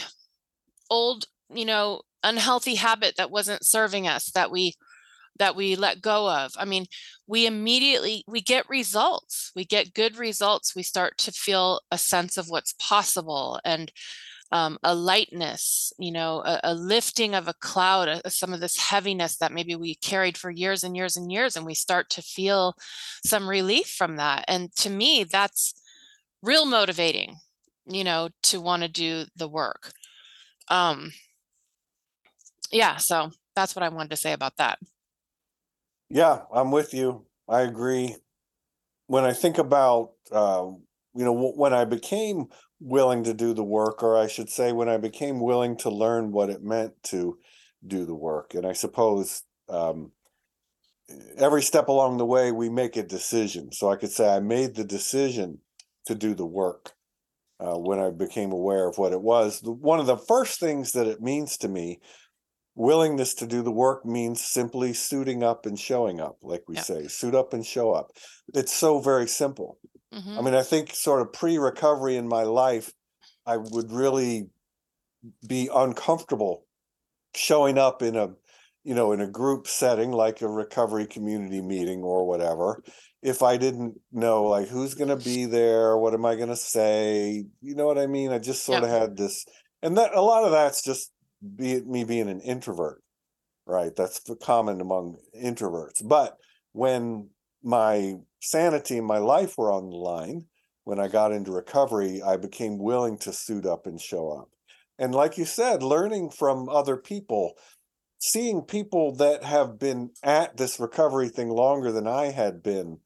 old 0.89 1.25
you 1.53 1.65
know 1.65 2.01
unhealthy 2.23 2.75
habit 2.75 3.15
that 3.17 3.31
wasn't 3.31 3.65
serving 3.65 4.07
us 4.07 4.31
that 4.31 4.51
we 4.51 4.73
that 5.39 5.55
we 5.55 5.75
let 5.75 6.01
go 6.01 6.29
of. 6.29 6.51
I 6.57 6.65
mean 6.65 6.85
we 7.27 7.47
immediately 7.47 8.23
we 8.27 8.41
get 8.41 8.69
results. 8.69 9.51
We 9.55 9.65
get 9.65 9.93
good 9.93 10.17
results. 10.17 10.75
We 10.75 10.83
start 10.83 11.17
to 11.19 11.31
feel 11.31 11.81
a 11.89 11.97
sense 11.97 12.37
of 12.37 12.49
what's 12.49 12.73
possible 12.73 13.59
and 13.63 13.91
um, 14.53 14.77
a 14.83 14.93
lightness 14.93 15.93
you 15.97 16.11
know 16.11 16.43
a, 16.45 16.59
a 16.65 16.73
lifting 16.73 17.33
of 17.33 17.47
a 17.47 17.53
cloud 17.53 18.09
a, 18.09 18.29
some 18.29 18.51
of 18.53 18.59
this 18.59 18.77
heaviness 18.77 19.37
that 19.37 19.53
maybe 19.53 19.77
we 19.77 19.95
carried 19.95 20.37
for 20.37 20.51
years 20.51 20.83
and 20.83 20.95
years 20.95 21.15
and 21.15 21.31
years 21.31 21.55
and 21.55 21.65
we 21.65 21.73
start 21.73 22.09
to 22.09 22.21
feel 22.21 22.75
some 23.25 23.49
relief 23.49 23.87
from 23.87 24.17
that. 24.17 24.43
And 24.49 24.75
to 24.75 24.89
me 24.89 25.23
that's 25.23 25.80
real 26.41 26.65
motivating, 26.65 27.37
you 27.85 28.03
know, 28.03 28.29
to 28.43 28.61
want 28.61 28.83
to 28.83 28.89
do 28.89 29.25
the 29.35 29.47
work. 29.47 29.91
Um, 30.67 31.11
yeah, 32.71 32.97
so 32.97 33.31
that's 33.55 33.75
what 33.75 33.83
I 33.83 33.89
wanted 33.89 34.11
to 34.11 34.17
say 34.17 34.33
about 34.33 34.57
that. 34.57 34.79
Yeah, 36.09 36.41
I'm 36.53 36.71
with 36.71 36.93
you. 36.93 37.25
I 37.47 37.61
agree. 37.61 38.15
When 39.07 39.23
I 39.23 39.33
think 39.33 39.57
about, 39.57 40.11
uh, 40.31 40.67
you 41.13 41.25
know, 41.25 41.53
when 41.55 41.73
I 41.73 41.85
became 41.85 42.45
willing 42.79 43.23
to 43.25 43.33
do 43.33 43.53
the 43.53 43.63
work, 43.63 44.01
or 44.03 44.17
I 44.17 44.27
should 44.27 44.49
say, 44.49 44.71
when 44.71 44.89
I 44.89 44.97
became 44.97 45.39
willing 45.39 45.77
to 45.77 45.89
learn 45.89 46.31
what 46.31 46.49
it 46.49 46.63
meant 46.63 46.93
to 47.03 47.37
do 47.85 48.05
the 48.05 48.15
work, 48.15 48.53
and 48.53 48.65
I 48.65 48.73
suppose 48.73 49.43
um, 49.69 50.11
every 51.37 51.61
step 51.61 51.87
along 51.87 52.17
the 52.17 52.25
way 52.25 52.51
we 52.51 52.69
make 52.69 52.95
a 52.95 53.03
decision. 53.03 53.71
So 53.71 53.89
I 53.89 53.95
could 53.95 54.11
say 54.11 54.33
I 54.33 54.39
made 54.39 54.75
the 54.75 54.83
decision 54.83 55.59
to 56.05 56.15
do 56.15 56.33
the 56.33 56.45
work 56.45 56.93
uh, 57.59 57.77
when 57.77 57.99
I 57.99 58.09
became 58.09 58.51
aware 58.51 58.87
of 58.87 58.97
what 58.97 59.13
it 59.13 59.21
was. 59.21 59.61
One 59.63 59.99
of 59.99 60.07
the 60.07 60.17
first 60.17 60.59
things 60.59 60.93
that 60.93 61.07
it 61.07 61.21
means 61.21 61.57
to 61.57 61.69
me, 61.69 61.99
willingness 62.75 63.33
to 63.35 63.47
do 63.47 63.61
the 63.61 63.71
work 63.71 64.05
means 64.05 64.41
simply 64.41 64.93
suiting 64.93 65.43
up 65.43 65.65
and 65.65 65.79
showing 65.79 66.19
up, 66.19 66.37
like 66.41 66.63
we 66.67 66.75
say, 66.77 67.07
suit 67.07 67.35
up 67.35 67.53
and 67.53 67.65
show 67.65 67.91
up. 67.91 68.11
It's 68.53 68.73
so 68.73 68.99
very 68.99 69.27
simple. 69.27 69.77
Mm-hmm. 70.13 70.39
I 70.39 70.41
mean, 70.41 70.55
I 70.55 70.63
think 70.63 70.93
sort 70.93 71.21
of 71.21 71.31
pre 71.31 71.57
recovery 71.57 72.15
in 72.15 72.27
my 72.27 72.43
life, 72.43 72.91
I 73.45 73.57
would 73.57 73.91
really 73.91 74.49
be 75.47 75.69
uncomfortable 75.73 76.65
showing 77.35 77.77
up 77.77 78.01
in 78.01 78.15
a 78.15 78.29
you 78.83 78.95
know 78.95 79.11
in 79.11 79.21
a 79.21 79.27
group 79.27 79.67
setting 79.67 80.11
like 80.11 80.41
a 80.41 80.47
recovery 80.47 81.05
community 81.05 81.61
meeting 81.61 82.01
or 82.01 82.27
whatever 82.27 82.83
if 83.21 83.41
I 83.43 83.57
didn't 83.57 83.99
know 84.11 84.43
like 84.43 84.67
who's 84.67 84.95
going 84.95 85.09
to 85.09 85.23
be 85.23 85.45
there, 85.45 85.97
what 85.97 86.13
am 86.13 86.25
I 86.25 86.35
going 86.35 86.49
to 86.49 86.55
say? 86.55 87.45
You 87.61 87.75
know 87.75 87.85
what 87.85 87.97
I 87.97 88.07
mean? 88.07 88.31
I 88.31 88.39
just 88.39 88.65
sort 88.65 88.83
of 88.83 88.89
had 88.89 89.17
this, 89.17 89.45
and 89.81 89.97
that 89.97 90.15
a 90.15 90.21
lot 90.21 90.43
of 90.43 90.51
that's 90.51 90.81
just 90.83 91.11
be 91.55 91.81
me 91.81 92.03
being 92.03 92.29
an 92.29 92.41
introvert, 92.41 93.01
right? 93.65 93.95
That's 93.95 94.21
common 94.41 94.81
among 94.81 95.17
introverts. 95.39 96.07
But 96.07 96.37
when 96.71 97.29
my 97.63 98.15
sanity 98.41 98.97
and 98.97 99.07
my 99.07 99.19
life 99.19 99.57
were 99.57 99.71
on 99.71 99.89
the 99.89 99.95
line, 99.95 100.45
when 100.83 100.99
I 100.99 101.07
got 101.07 101.31
into 101.31 101.51
recovery, 101.51 102.21
I 102.21 102.37
became 102.37 102.79
willing 102.79 103.17
to 103.19 103.33
suit 103.33 103.65
up 103.65 103.85
and 103.85 104.01
show 104.01 104.31
up. 104.31 104.49
And 104.97 105.13
like 105.13 105.37
you 105.37 105.45
said, 105.45 105.83
learning 105.83 106.31
from 106.31 106.69
other 106.69 106.97
people, 106.97 107.53
seeing 108.21 108.61
people 108.61 109.15
that 109.15 109.43
have 109.43 109.79
been 109.79 110.11
at 110.23 110.55
this 110.55 110.79
recovery 110.79 111.27
thing 111.27 111.49
longer 111.49 111.91
than 111.91 112.05
I 112.05 112.25
had 112.25 112.61
been 112.61 112.99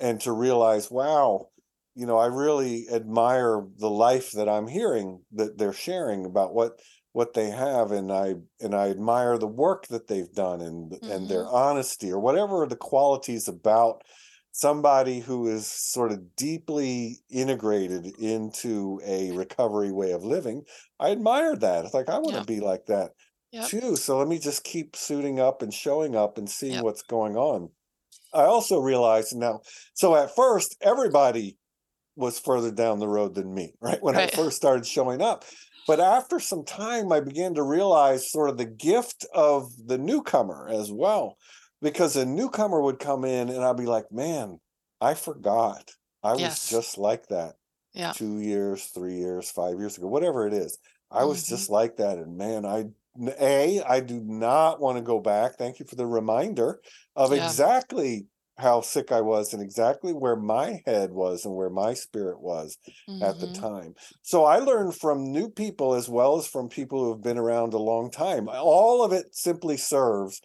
and 0.00 0.18
to 0.22 0.32
realize, 0.32 0.90
wow, 0.90 1.48
you 1.94 2.06
know, 2.06 2.16
I 2.16 2.26
really 2.26 2.86
admire 2.90 3.62
the 3.78 3.90
life 3.90 4.32
that 4.32 4.48
I'm 4.48 4.66
hearing 4.66 5.20
that 5.32 5.58
they're 5.58 5.74
sharing 5.74 6.24
about 6.24 6.54
what 6.54 6.80
what 7.12 7.34
they 7.34 7.50
have 7.50 7.92
and 7.92 8.10
I 8.10 8.36
and 8.58 8.74
I 8.74 8.88
admire 8.88 9.36
the 9.36 9.46
work 9.46 9.86
that 9.88 10.08
they've 10.08 10.32
done 10.32 10.62
and 10.62 10.92
mm-hmm. 10.92 11.12
and 11.12 11.28
their 11.28 11.44
mm-hmm. 11.44 11.54
honesty 11.54 12.10
or 12.10 12.18
whatever 12.18 12.66
the 12.66 12.74
qualities 12.74 13.46
about 13.46 14.02
somebody 14.50 15.20
who 15.20 15.46
is 15.46 15.66
sort 15.66 16.10
of 16.10 16.36
deeply 16.36 17.18
integrated 17.28 18.06
into 18.18 18.98
a 19.04 19.30
recovery 19.32 19.92
way 19.92 20.12
of 20.12 20.24
living. 20.24 20.62
I 20.98 21.10
admire 21.10 21.54
that. 21.54 21.84
It's 21.84 21.94
like 21.94 22.08
I 22.08 22.18
want 22.18 22.36
to 22.36 22.44
be 22.44 22.60
like 22.60 22.86
that 22.86 23.10
yep. 23.54 23.68
too. 23.68 23.96
So 23.96 24.18
let 24.18 24.28
me 24.28 24.38
just 24.38 24.64
keep 24.64 24.96
suiting 24.96 25.40
up 25.40 25.62
and 25.62 25.72
showing 25.72 26.16
up 26.16 26.38
and 26.38 26.48
seeing 26.48 26.74
yep. 26.74 26.84
what's 26.84 27.02
going 27.02 27.36
on. 27.36 27.70
I 28.32 28.42
also 28.44 28.80
realized 28.80 29.36
now, 29.36 29.60
so 29.94 30.16
at 30.16 30.34
first, 30.34 30.76
everybody 30.82 31.56
was 32.16 32.38
further 32.38 32.70
down 32.70 32.98
the 32.98 33.08
road 33.08 33.34
than 33.34 33.54
me, 33.54 33.72
right? 33.80 34.02
When 34.02 34.16
right. 34.16 34.32
I 34.32 34.36
first 34.36 34.56
started 34.56 34.86
showing 34.86 35.22
up. 35.22 35.44
But 35.86 36.00
after 36.00 36.40
some 36.40 36.64
time, 36.64 37.12
I 37.12 37.20
began 37.20 37.54
to 37.54 37.62
realize 37.62 38.30
sort 38.30 38.48
of 38.48 38.56
the 38.56 38.64
gift 38.64 39.26
of 39.34 39.70
the 39.86 39.98
newcomer 39.98 40.68
as 40.68 40.90
well, 40.90 41.36
because 41.82 42.16
a 42.16 42.24
newcomer 42.24 42.80
would 42.80 42.98
come 42.98 43.24
in 43.24 43.50
and 43.50 43.62
I'd 43.62 43.76
be 43.76 43.84
like, 43.84 44.10
man, 44.10 44.60
I 45.00 45.12
forgot. 45.12 45.90
I 46.22 46.36
yes. 46.36 46.70
was 46.70 46.70
just 46.70 46.98
like 46.98 47.26
that 47.28 47.56
yeah. 47.92 48.12
two 48.12 48.40
years, 48.40 48.86
three 48.86 49.16
years, 49.16 49.50
five 49.50 49.78
years 49.78 49.98
ago, 49.98 50.08
whatever 50.08 50.46
it 50.46 50.54
is. 50.54 50.78
I 51.10 51.18
mm-hmm. 51.18 51.28
was 51.28 51.46
just 51.46 51.70
like 51.70 51.96
that. 51.96 52.18
And 52.18 52.36
man, 52.36 52.64
I 52.66 52.86
a, 53.40 53.82
I 53.82 54.00
do 54.00 54.20
not 54.20 54.80
want 54.80 54.98
to 54.98 55.02
go 55.02 55.20
back. 55.20 55.56
Thank 55.56 55.78
you 55.78 55.86
for 55.86 55.96
the 55.96 56.06
reminder 56.06 56.80
of 57.16 57.34
yeah. 57.34 57.44
exactly 57.44 58.26
how 58.56 58.80
sick 58.80 59.10
I 59.10 59.20
was 59.20 59.52
and 59.52 59.62
exactly 59.62 60.12
where 60.12 60.36
my 60.36 60.80
head 60.86 61.10
was 61.10 61.44
and 61.44 61.54
where 61.54 61.70
my 61.70 61.94
spirit 61.94 62.40
was 62.40 62.78
mm-hmm. 63.08 63.22
at 63.22 63.40
the 63.40 63.46
mm-hmm. 63.46 63.62
time. 63.62 63.94
So 64.22 64.44
I 64.44 64.58
learned 64.58 64.94
from 64.94 65.32
new 65.32 65.48
people 65.48 65.94
as 65.94 66.08
well 66.08 66.38
as 66.38 66.46
from 66.46 66.68
people 66.68 67.02
who 67.02 67.12
have 67.12 67.22
been 67.22 67.38
around 67.38 67.74
a 67.74 67.78
long 67.78 68.10
time. 68.10 68.48
All 68.48 69.04
of 69.04 69.12
it 69.12 69.34
simply 69.34 69.76
serves 69.76 70.40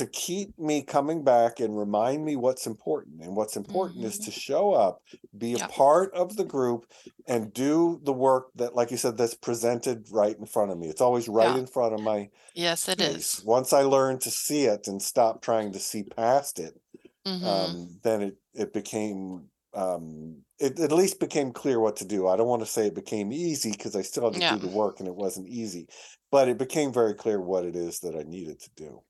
to 0.00 0.06
keep 0.06 0.58
me 0.58 0.82
coming 0.82 1.22
back 1.22 1.60
and 1.60 1.78
remind 1.78 2.24
me 2.24 2.34
what's 2.34 2.66
important. 2.66 3.20
And 3.20 3.36
what's 3.36 3.54
important 3.54 3.98
mm-hmm. 3.98 4.06
is 4.06 4.18
to 4.20 4.30
show 4.30 4.72
up, 4.72 5.02
be 5.36 5.52
a 5.52 5.68
part 5.68 6.14
of 6.14 6.36
the 6.36 6.44
group, 6.44 6.86
and 7.28 7.52
do 7.52 8.00
the 8.02 8.14
work 8.14 8.46
that, 8.54 8.74
like 8.74 8.90
you 8.90 8.96
said, 8.96 9.18
that's 9.18 9.34
presented 9.34 10.06
right 10.10 10.34
in 10.34 10.46
front 10.46 10.70
of 10.70 10.78
me. 10.78 10.88
It's 10.88 11.02
always 11.02 11.28
right 11.28 11.54
yeah. 11.54 11.58
in 11.58 11.66
front 11.66 11.92
of 11.92 12.00
my 12.00 12.30
Yes, 12.54 12.88
it 12.88 12.98
face. 12.98 13.40
is. 13.40 13.44
Once 13.44 13.74
I 13.74 13.82
learn 13.82 14.18
to 14.20 14.30
see 14.30 14.64
it 14.64 14.88
and 14.88 15.02
stop 15.02 15.42
trying 15.42 15.70
to 15.72 15.78
see 15.78 16.02
past 16.02 16.58
it, 16.58 16.80
mm-hmm. 17.26 17.44
um, 17.44 18.00
then 18.02 18.22
it 18.22 18.36
it 18.54 18.72
became 18.72 19.50
um, 19.74 20.38
it 20.58 20.80
at 20.80 20.92
least 20.92 21.20
became 21.20 21.52
clear 21.52 21.78
what 21.78 21.96
to 21.96 22.06
do. 22.06 22.26
I 22.26 22.38
don't 22.38 22.48
want 22.48 22.62
to 22.62 22.66
say 22.66 22.86
it 22.86 22.94
became 22.94 23.32
easy 23.32 23.72
because 23.72 23.94
I 23.94 24.00
still 24.00 24.24
had 24.24 24.34
to 24.34 24.40
yeah. 24.40 24.54
do 24.54 24.66
the 24.66 24.74
work 24.74 24.98
and 24.98 25.06
it 25.06 25.14
wasn't 25.14 25.48
easy, 25.48 25.88
but 26.30 26.48
it 26.48 26.56
became 26.56 26.90
very 26.90 27.14
clear 27.14 27.38
what 27.38 27.66
it 27.66 27.76
is 27.76 28.00
that 28.00 28.16
I 28.16 28.22
needed 28.22 28.60
to 28.60 28.70
do. 28.76 29.02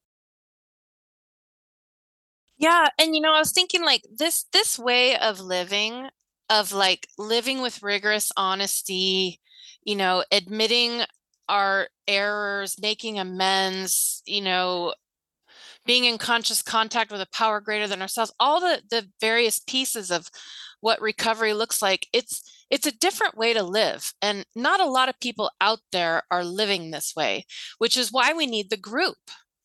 Yeah, 2.61 2.89
and 2.99 3.17
you 3.17 3.23
know, 3.23 3.35
I 3.35 3.41
was 3.41 3.53
thinking 3.53 3.83
like 3.85 4.05
this 4.15 4.45
this 4.53 4.79
way 4.79 5.17
of 5.19 5.41
living 5.41 6.09
of 6.51 6.73
like 6.73 7.09
living 7.19 7.63
with 7.63 7.83
rigorous 7.83 8.33
honesty, 8.37 9.41
you 9.85 9.97
know, 9.97 10.25
admitting 10.33 11.03
our 11.49 11.89
errors, 12.09 12.77
making 12.81 13.19
amends, 13.19 14.23
you 14.27 14.43
know, 14.43 14.95
being 15.87 16.05
in 16.05 16.19
conscious 16.19 16.63
contact 16.63 17.13
with 17.13 17.21
a 17.23 17.29
power 17.33 17.61
greater 17.61 17.89
than 17.89 18.03
ourselves, 18.03 18.33
all 18.41 18.61
the 18.61 18.83
the 18.91 19.09
various 19.21 19.61
pieces 19.61 20.11
of 20.11 20.29
what 20.81 21.01
recovery 21.03 21.55
looks 21.55 21.83
like. 21.83 22.07
It's 22.13 22.43
it's 22.71 22.87
a 22.87 22.93
different 22.99 23.37
way 23.37 23.55
to 23.55 23.63
live 23.65 24.13
and 24.23 24.45
not 24.57 24.81
a 24.81 24.87
lot 24.91 25.09
of 25.11 25.21
people 25.21 25.51
out 25.61 25.81
there 25.93 26.23
are 26.31 26.45
living 26.45 26.91
this 26.93 27.15
way, 27.17 27.47
which 27.79 27.97
is 27.97 28.13
why 28.13 28.33
we 28.35 28.47
need 28.47 28.71
the 28.71 28.77
group. 28.79 29.19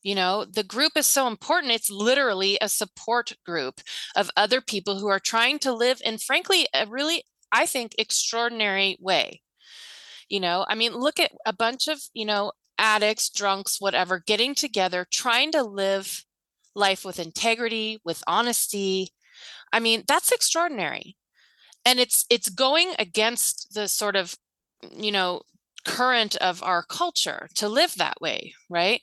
You 0.06 0.14
know, 0.14 0.44
the 0.44 0.62
group 0.62 0.92
is 0.96 1.06
so 1.06 1.26
important. 1.26 1.72
It's 1.72 1.90
literally 1.90 2.58
a 2.60 2.68
support 2.68 3.32
group 3.44 3.80
of 4.14 4.30
other 4.36 4.60
people 4.60 5.00
who 5.00 5.08
are 5.08 5.18
trying 5.18 5.58
to 5.60 5.72
live 5.72 6.00
in 6.04 6.18
frankly 6.18 6.68
a 6.72 6.86
really 6.86 7.24
I 7.52 7.66
think 7.66 7.94
extraordinary 7.98 8.98
way 9.00 9.40
you 10.28 10.40
know 10.40 10.64
i 10.68 10.74
mean 10.74 10.92
look 10.92 11.18
at 11.20 11.32
a 11.44 11.52
bunch 11.52 11.88
of 11.88 12.00
you 12.14 12.24
know 12.24 12.52
addicts 12.78 13.30
drunks 13.30 13.80
whatever 13.80 14.22
getting 14.26 14.54
together 14.54 15.06
trying 15.10 15.52
to 15.52 15.62
live 15.62 16.24
life 16.74 17.04
with 17.04 17.18
integrity 17.18 17.98
with 18.04 18.22
honesty 18.26 19.10
i 19.72 19.80
mean 19.80 20.02
that's 20.08 20.32
extraordinary 20.32 21.16
and 21.84 22.00
it's 22.00 22.26
it's 22.30 22.50
going 22.50 22.92
against 22.98 23.74
the 23.74 23.88
sort 23.88 24.16
of 24.16 24.36
you 24.92 25.12
know 25.12 25.42
current 25.86 26.36
of 26.36 26.62
our 26.62 26.82
culture 26.82 27.48
to 27.54 27.68
live 27.68 27.94
that 27.96 28.20
way 28.20 28.52
right? 28.68 29.00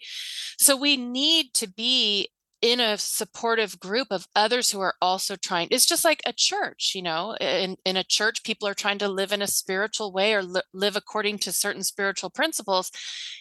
So 0.60 0.76
we 0.76 0.98
need 0.98 1.54
to 1.56 1.68
be 1.68 2.30
in 2.62 2.80
a 2.80 2.98
supportive 2.98 3.78
group 3.78 4.08
of 4.10 4.26
others 4.38 4.72
who 4.72 4.80
are 4.80 4.94
also 5.02 5.36
trying 5.36 5.68
it's 5.70 5.86
just 5.86 6.06
like 6.06 6.22
a 6.26 6.32
church 6.32 6.94
you 6.96 7.02
know 7.02 7.36
in, 7.42 7.76
in 7.86 7.98
a 7.98 8.06
church 8.06 8.42
people 8.46 8.66
are 8.66 8.74
trying 8.74 8.98
to 8.98 9.10
live 9.10 9.34
in 9.34 9.42
a 9.42 9.48
spiritual 9.48 10.14
way 10.14 10.34
or 10.34 10.42
li- 10.42 10.62
live 10.74 10.96
according 10.96 11.38
to 11.38 11.52
certain 11.52 11.84
spiritual 11.84 12.30
principles. 12.30 12.90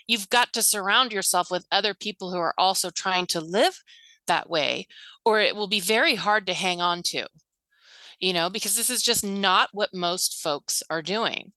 You've 0.09 0.29
got 0.29 0.53
to 0.55 0.63
surround 0.63 1.13
yourself 1.13 1.53
with 1.53 1.67
other 1.71 1.95
people 1.95 2.33
who 2.33 2.39
are 2.39 2.55
also 2.59 2.91
trying 2.91 3.27
to 3.27 3.41
live 3.41 3.79
that 4.27 4.51
way 4.51 4.89
or 5.25 5.41
it 5.41 5.55
will 5.55 5.69
be 5.69 5.81
very 5.81 6.17
hard 6.17 6.45
to 6.47 6.55
hang 6.55 6.81
on 6.81 7.03
to 7.03 7.27
you 8.19 8.33
know 8.33 8.51
because 8.51 8.75
this 8.75 8.91
is 8.91 9.03
just 9.03 9.25
not 9.25 9.69
what 9.73 9.95
most 9.95 10.43
folks 10.43 10.83
are 10.91 11.03
doing 11.03 11.53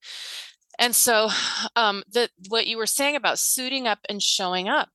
and 0.79 0.95
so 0.95 1.29
um 1.75 2.03
the 2.11 2.29
what 2.49 2.67
you 2.67 2.77
were 2.77 2.85
saying 2.85 3.15
about 3.15 3.39
suiting 3.39 3.87
up 3.87 3.99
and 4.09 4.21
showing 4.21 4.69
up 4.69 4.89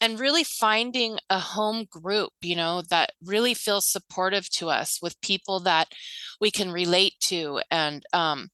and 0.00 0.18
really 0.18 0.44
finding 0.44 1.18
a 1.28 1.38
home 1.38 1.86
group, 1.90 2.32
you 2.40 2.56
know, 2.56 2.82
that 2.88 3.12
really 3.24 3.54
feels 3.54 3.86
supportive 3.86 4.48
to 4.50 4.68
us 4.68 4.98
with 5.02 5.20
people 5.20 5.60
that 5.60 5.88
we 6.40 6.50
can 6.50 6.72
relate 6.72 7.14
to 7.20 7.60
and 7.70 8.02
um, 8.12 8.48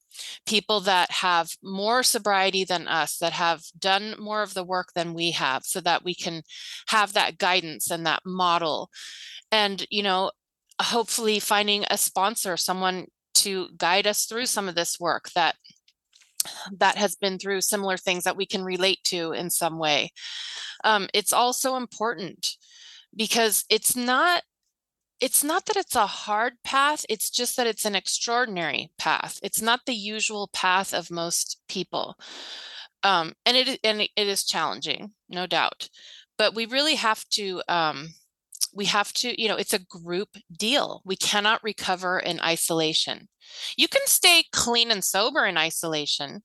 people 0.46 0.80
that 0.80 1.10
have 1.10 1.48
more 1.62 2.02
sobriety 2.02 2.64
than 2.64 2.88
us, 2.88 3.18
that 3.18 3.32
have 3.32 3.62
done 3.78 4.16
more 4.18 4.42
of 4.42 4.54
the 4.54 4.64
work 4.64 4.88
than 4.94 5.14
we 5.14 5.30
have, 5.30 5.64
so 5.64 5.80
that 5.80 6.04
we 6.04 6.14
can 6.14 6.42
have 6.88 7.12
that 7.12 7.38
guidance 7.38 7.90
and 7.90 8.06
that 8.06 8.22
model. 8.25 8.90
And, 9.52 9.86
you 9.90 10.02
know, 10.02 10.32
hopefully 10.80 11.38
finding 11.38 11.84
a 11.90 11.96
sponsor, 11.96 12.56
someone 12.56 13.06
to 13.34 13.68
guide 13.76 14.06
us 14.06 14.25
through 14.25 14.46
some 14.46 14.68
of 14.68 14.75
this 14.75 14.98
work 14.98 15.30
that 15.34 15.54
that 16.78 16.96
has 16.96 17.16
been 17.16 17.38
through 17.38 17.60
similar 17.60 17.96
things 17.96 18.24
that 18.24 18.36
we 18.36 18.46
can 18.46 18.62
relate 18.62 19.02
to 19.04 19.32
in 19.32 19.50
some 19.50 19.78
way. 19.78 20.10
Um, 20.84 21.08
it's 21.14 21.32
also 21.32 21.76
important 21.76 22.56
because 23.14 23.64
it's 23.70 23.96
not 23.96 24.42
it's 25.18 25.42
not 25.42 25.64
that 25.64 25.76
it's 25.76 25.96
a 25.96 26.06
hard 26.06 26.52
path 26.62 27.06
it's 27.08 27.30
just 27.30 27.56
that 27.56 27.66
it's 27.66 27.86
an 27.86 27.94
extraordinary 27.94 28.90
path. 28.98 29.38
It's 29.42 29.62
not 29.62 29.80
the 29.86 29.94
usual 29.94 30.50
path 30.52 30.92
of 30.92 31.10
most 31.10 31.58
people. 31.68 32.16
Um, 33.02 33.34
and 33.46 33.56
it 33.56 33.80
and 33.84 34.02
it 34.02 34.10
is 34.16 34.44
challenging 34.44 35.12
no 35.28 35.46
doubt. 35.46 35.88
But 36.38 36.54
we 36.54 36.66
really 36.66 36.96
have 36.96 37.24
to 37.30 37.62
um, 37.68 38.08
we 38.76 38.85
have 38.85 39.12
to 39.12 39.41
you 39.41 39.49
know 39.49 39.56
it's 39.56 39.73
a 39.73 39.78
group 39.78 40.28
deal 40.56 41.02
we 41.04 41.17
cannot 41.17 41.62
recover 41.65 42.19
in 42.19 42.41
isolation 42.41 43.28
you 43.76 43.89
can 43.89 44.02
stay 44.06 44.45
clean 44.52 44.91
and 44.91 45.04
sober 45.04 45.45
in 45.45 45.56
isolation, 45.56 46.43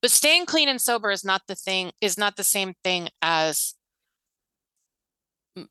but 0.00 0.10
staying 0.10 0.46
clean 0.46 0.68
and 0.68 0.80
sober 0.80 1.10
is 1.10 1.24
not 1.24 1.42
the 1.46 1.54
thing 1.54 1.92
is 2.00 2.18
not 2.18 2.36
the 2.36 2.44
same 2.44 2.74
thing 2.82 3.08
as 3.20 3.74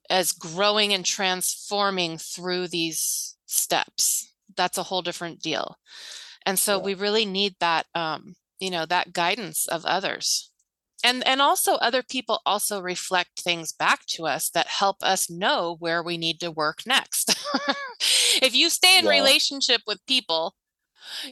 as 0.09 0.31
growing 0.31 0.93
and 0.93 1.05
transforming 1.05 2.17
through 2.17 2.67
these 2.67 3.35
steps. 3.47 4.33
That's 4.55 4.77
a 4.77 4.83
whole 4.83 5.01
different 5.01 5.41
deal. 5.41 5.77
And 6.45 6.59
so 6.59 6.77
yeah. 6.77 6.83
we 6.83 6.93
really 6.93 7.25
need 7.25 7.55
that 7.59 7.87
um, 7.95 8.35
you 8.59 8.69
know, 8.69 8.85
that 8.85 9.13
guidance 9.13 9.67
of 9.67 9.85
others 9.85 10.50
and 11.03 11.25
and 11.27 11.41
also 11.41 11.73
other 11.75 12.03
people 12.03 12.41
also 12.45 12.81
reflect 12.81 13.41
things 13.41 13.71
back 13.71 14.05
to 14.05 14.25
us 14.25 14.49
that 14.49 14.67
help 14.67 14.97
us 15.01 15.29
know 15.29 15.75
where 15.79 16.03
we 16.03 16.17
need 16.17 16.39
to 16.39 16.51
work 16.51 16.81
next 16.85 17.37
if 18.41 18.55
you 18.55 18.69
stay 18.69 18.97
in 18.97 19.05
yeah. 19.05 19.11
relationship 19.11 19.81
with 19.87 20.05
people 20.05 20.55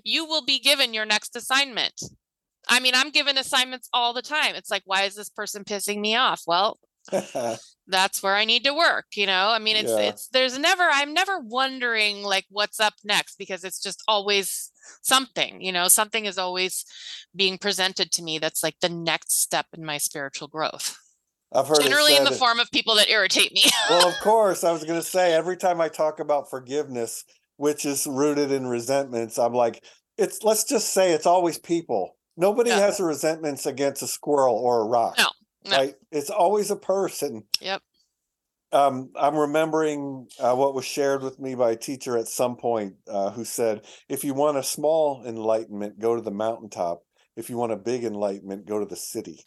you 0.03 0.25
will 0.25 0.43
be 0.43 0.59
given 0.59 0.93
your 0.93 1.05
next 1.05 1.35
assignment. 1.35 2.01
I 2.67 2.79
mean, 2.79 2.93
I'm 2.95 3.09
given 3.09 3.37
assignments 3.37 3.89
all 3.93 4.13
the 4.13 4.21
time. 4.21 4.55
It's 4.55 4.69
like, 4.69 4.83
why 4.85 5.03
is 5.03 5.15
this 5.15 5.29
person 5.29 5.63
pissing 5.63 5.99
me 5.99 6.15
off? 6.15 6.43
Well, 6.45 6.77
that's 7.87 8.21
where 8.21 8.35
I 8.35 8.45
need 8.45 8.63
to 8.65 8.73
work, 8.73 9.05
you 9.15 9.25
know? 9.25 9.49
I 9.49 9.59
mean, 9.59 9.75
it's, 9.75 9.91
yeah. 9.91 9.99
it's, 9.99 10.27
there's 10.29 10.57
never, 10.57 10.83
I'm 10.83 11.13
never 11.13 11.39
wondering 11.39 12.23
like 12.23 12.45
what's 12.49 12.79
up 12.79 12.93
next 13.03 13.37
because 13.37 13.63
it's 13.63 13.81
just 13.81 14.03
always 14.07 14.71
something, 15.01 15.61
you 15.61 15.71
know, 15.71 15.87
something 15.87 16.25
is 16.25 16.37
always 16.37 16.85
being 17.35 17.57
presented 17.57 18.11
to 18.13 18.23
me 18.23 18.37
that's 18.37 18.63
like 18.63 18.75
the 18.81 18.89
next 18.89 19.41
step 19.41 19.65
in 19.75 19.83
my 19.83 19.97
spiritual 19.97 20.47
growth. 20.47 20.97
I've 21.51 21.67
heard 21.67 21.81
generally 21.81 22.15
in 22.15 22.25
the 22.25 22.31
form 22.31 22.59
of 22.59 22.69
people 22.71 22.95
that 22.95 23.09
irritate 23.09 23.51
me. 23.53 23.63
well, 23.89 24.07
of 24.07 24.19
course, 24.21 24.63
I 24.63 24.71
was 24.71 24.83
going 24.83 24.99
to 24.99 25.05
say 25.05 25.33
every 25.33 25.57
time 25.57 25.81
I 25.81 25.89
talk 25.89 26.19
about 26.19 26.49
forgiveness, 26.49 27.23
which 27.57 27.85
is 27.85 28.05
rooted 28.05 28.51
in 28.51 28.67
resentments. 28.67 29.39
I'm 29.39 29.53
like, 29.53 29.83
it's 30.17 30.43
let's 30.43 30.63
just 30.63 30.93
say 30.93 31.11
it's 31.11 31.25
always 31.25 31.57
people. 31.57 32.15
Nobody 32.37 32.69
yeah. 32.69 32.79
has 32.79 32.99
a 32.99 33.03
resentments 33.03 33.65
against 33.65 34.01
a 34.01 34.07
squirrel 34.07 34.55
or 34.55 34.81
a 34.81 34.85
rock. 34.85 35.15
No, 35.17 35.29
no. 35.65 35.77
Right? 35.77 35.95
It's 36.11 36.29
always 36.29 36.71
a 36.71 36.75
person. 36.75 37.43
Yep. 37.61 37.81
Um, 38.71 39.09
I'm 39.15 39.35
remembering 39.35 40.27
uh, 40.39 40.53
what 40.55 40.75
was 40.75 40.85
shared 40.85 41.23
with 41.23 41.39
me 41.39 41.55
by 41.55 41.71
a 41.71 41.75
teacher 41.75 42.17
at 42.17 42.27
some 42.27 42.55
point 42.55 42.93
uh, 43.07 43.31
who 43.31 43.43
said, 43.43 43.85
if 44.07 44.23
you 44.23 44.35
want 44.35 44.57
a 44.57 44.63
small 44.63 45.23
enlightenment, 45.25 45.99
go 45.99 46.15
to 46.15 46.21
the 46.21 46.31
mountaintop. 46.31 47.01
If 47.35 47.49
you 47.49 47.57
want 47.57 47.71
a 47.71 47.77
big 47.77 48.03
enlightenment, 48.03 48.67
go 48.67 48.79
to 48.79 48.85
the 48.85 48.95
city. 48.95 49.43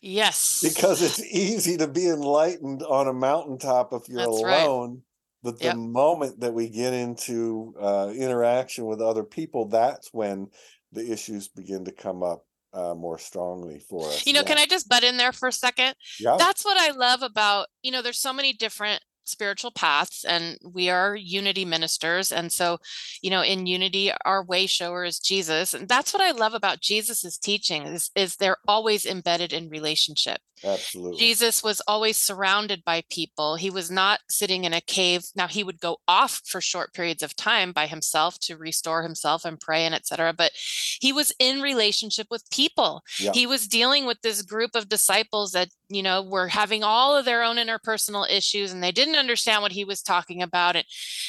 Yes. 0.00 0.60
Because 0.62 1.02
it's 1.02 1.22
easy 1.22 1.76
to 1.76 1.88
be 1.88 2.08
enlightened 2.08 2.82
on 2.82 3.06
a 3.06 3.12
mountaintop 3.12 3.92
if 3.92 4.08
you're 4.08 4.18
That's 4.18 4.28
alone. 4.28 4.90
Right 4.90 5.00
but 5.44 5.58
the 5.58 5.66
yep. 5.66 5.76
moment 5.76 6.40
that 6.40 6.54
we 6.54 6.70
get 6.70 6.94
into 6.94 7.74
uh, 7.78 8.10
interaction 8.16 8.86
with 8.86 9.02
other 9.02 9.22
people, 9.22 9.68
that's 9.68 10.08
when 10.10 10.48
the 10.90 11.12
issues 11.12 11.48
begin 11.48 11.84
to 11.84 11.92
come 11.92 12.22
up 12.22 12.46
uh, 12.74 12.94
more 12.94 13.18
strongly 13.18 13.78
for 13.78 14.06
us. 14.06 14.26
You 14.26 14.32
know, 14.32 14.40
yeah. 14.40 14.46
can 14.46 14.58
I 14.58 14.66
just 14.66 14.88
butt 14.88 15.04
in 15.04 15.16
there 15.16 15.32
for 15.32 15.48
a 15.48 15.52
second? 15.52 15.94
Yeah. 16.18 16.36
That's 16.38 16.64
what 16.64 16.76
I 16.76 16.90
love 16.96 17.22
about, 17.22 17.68
you 17.82 17.92
know, 17.92 18.02
there's 18.02 18.20
so 18.20 18.32
many 18.32 18.52
different 18.52 19.00
spiritual 19.24 19.70
paths 19.70 20.24
and 20.24 20.58
we 20.62 20.90
are 20.90 21.16
unity 21.16 21.64
ministers 21.64 22.30
and 22.30 22.52
so 22.52 22.78
you 23.22 23.30
know 23.30 23.42
in 23.42 23.66
unity 23.66 24.12
our 24.24 24.44
way 24.44 24.66
shower 24.66 25.04
is 25.04 25.18
jesus 25.18 25.72
and 25.72 25.88
that's 25.88 26.12
what 26.12 26.22
i 26.22 26.30
love 26.30 26.52
about 26.52 26.80
jesus's 26.80 27.38
teaching 27.38 27.84
is, 27.84 28.10
is 28.14 28.36
they're 28.36 28.58
always 28.68 29.06
embedded 29.06 29.52
in 29.52 29.68
relationship 29.70 30.40
absolutely. 30.64 31.18
Jesus 31.18 31.62
was 31.62 31.80
always 31.86 32.16
surrounded 32.16 32.84
by 32.84 33.02
people. 33.10 33.56
He 33.56 33.70
was 33.70 33.90
not 33.90 34.20
sitting 34.28 34.64
in 34.64 34.72
a 34.72 34.80
cave. 34.80 35.22
Now 35.34 35.48
he 35.48 35.64
would 35.64 35.80
go 35.80 35.98
off 36.06 36.40
for 36.44 36.60
short 36.60 36.92
periods 36.92 37.22
of 37.22 37.36
time 37.36 37.72
by 37.72 37.86
himself 37.86 38.38
to 38.40 38.56
restore 38.56 39.02
himself 39.02 39.44
and 39.44 39.60
pray 39.60 39.84
and 39.84 39.94
etc 39.94 40.32
but 40.32 40.52
he 41.00 41.12
was 41.12 41.32
in 41.38 41.60
relationship 41.60 42.26
with 42.30 42.48
people. 42.50 43.02
Yeah. 43.18 43.32
he 43.32 43.46
was 43.46 43.66
dealing 43.66 44.06
with 44.06 44.20
this 44.22 44.42
group 44.42 44.72
of 44.74 44.88
disciples 44.88 45.52
that 45.52 45.68
you 45.88 46.02
know 46.02 46.22
were 46.22 46.48
having 46.48 46.82
all 46.82 47.16
of 47.16 47.24
their 47.24 47.42
own 47.42 47.56
interpersonal 47.56 48.28
issues 48.30 48.72
and 48.72 48.82
they 48.82 48.92
didn't 48.92 49.16
understand 49.16 49.62
what 49.62 49.72
he 49.72 49.84
was 49.84 50.02
talking 50.02 50.42
about 50.42 50.76
and 50.76 50.84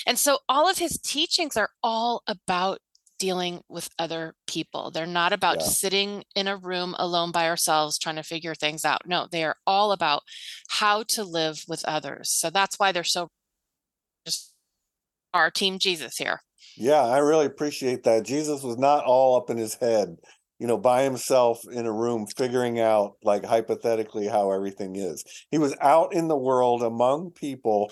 and 0.08 0.18
so 0.18 0.40
all 0.48 0.70
of 0.70 0.78
his 0.78 0.98
teachings 1.00 1.58
are 1.58 1.70
all 1.84 2.24
about 2.28 2.80
dealing 3.26 3.60
with 3.68 3.90
other 3.98 4.36
people. 4.46 4.92
They're 4.92 5.08
not 5.08 5.34
about 5.34 5.58
yeah. 5.60 5.66
sitting 5.66 6.24
in 6.36 6.48
a 6.48 6.58
room 6.58 6.96
alone 7.00 7.32
by 7.32 7.50
ourselves 7.50 7.98
trying 7.98 8.18
to 8.18 8.24
figure 8.24 8.54
things 8.54 8.86
out. 8.86 9.02
No 9.08 9.28
they 9.32 9.44
are 9.44 9.56
all 9.66 9.92
about 9.92 10.22
how 10.68 11.02
to 11.10 11.24
live 11.24 11.64
with 11.68 11.84
others. 11.86 12.30
So 12.30 12.52
that's 12.52 12.78
why 12.78 12.92
they're 12.92 13.04
so 13.04 13.30
just 14.28 14.54
our 15.34 15.50
team 15.50 15.80
jesus 15.80 16.18
here. 16.18 16.42
Yeah 16.78 17.04
i 17.04 17.18
really 17.18 17.48
appreciate 17.48 18.04
that. 18.04 18.26
Jesus 18.26 18.62
was 18.62 18.78
not 18.78 19.06
all 19.06 19.38
up 19.38 19.50
in 19.50 19.58
his 19.58 19.74
head 19.74 20.18
you 20.58 20.68
know, 20.68 20.78
by 20.78 21.04
himself 21.04 21.60
in 21.70 21.86
a 21.86 21.92
room 21.92 22.26
figuring 22.28 22.80
out 22.80 23.16
like 23.24 23.44
hypothetically 23.44 24.26
how 24.28 24.52
everything 24.52 24.96
is. 24.96 25.22
He 25.52 25.58
was 25.58 25.76
out 25.82 26.14
in 26.14 26.30
the 26.30 26.38
world 26.38 26.82
among 26.82 27.32
people 27.32 27.92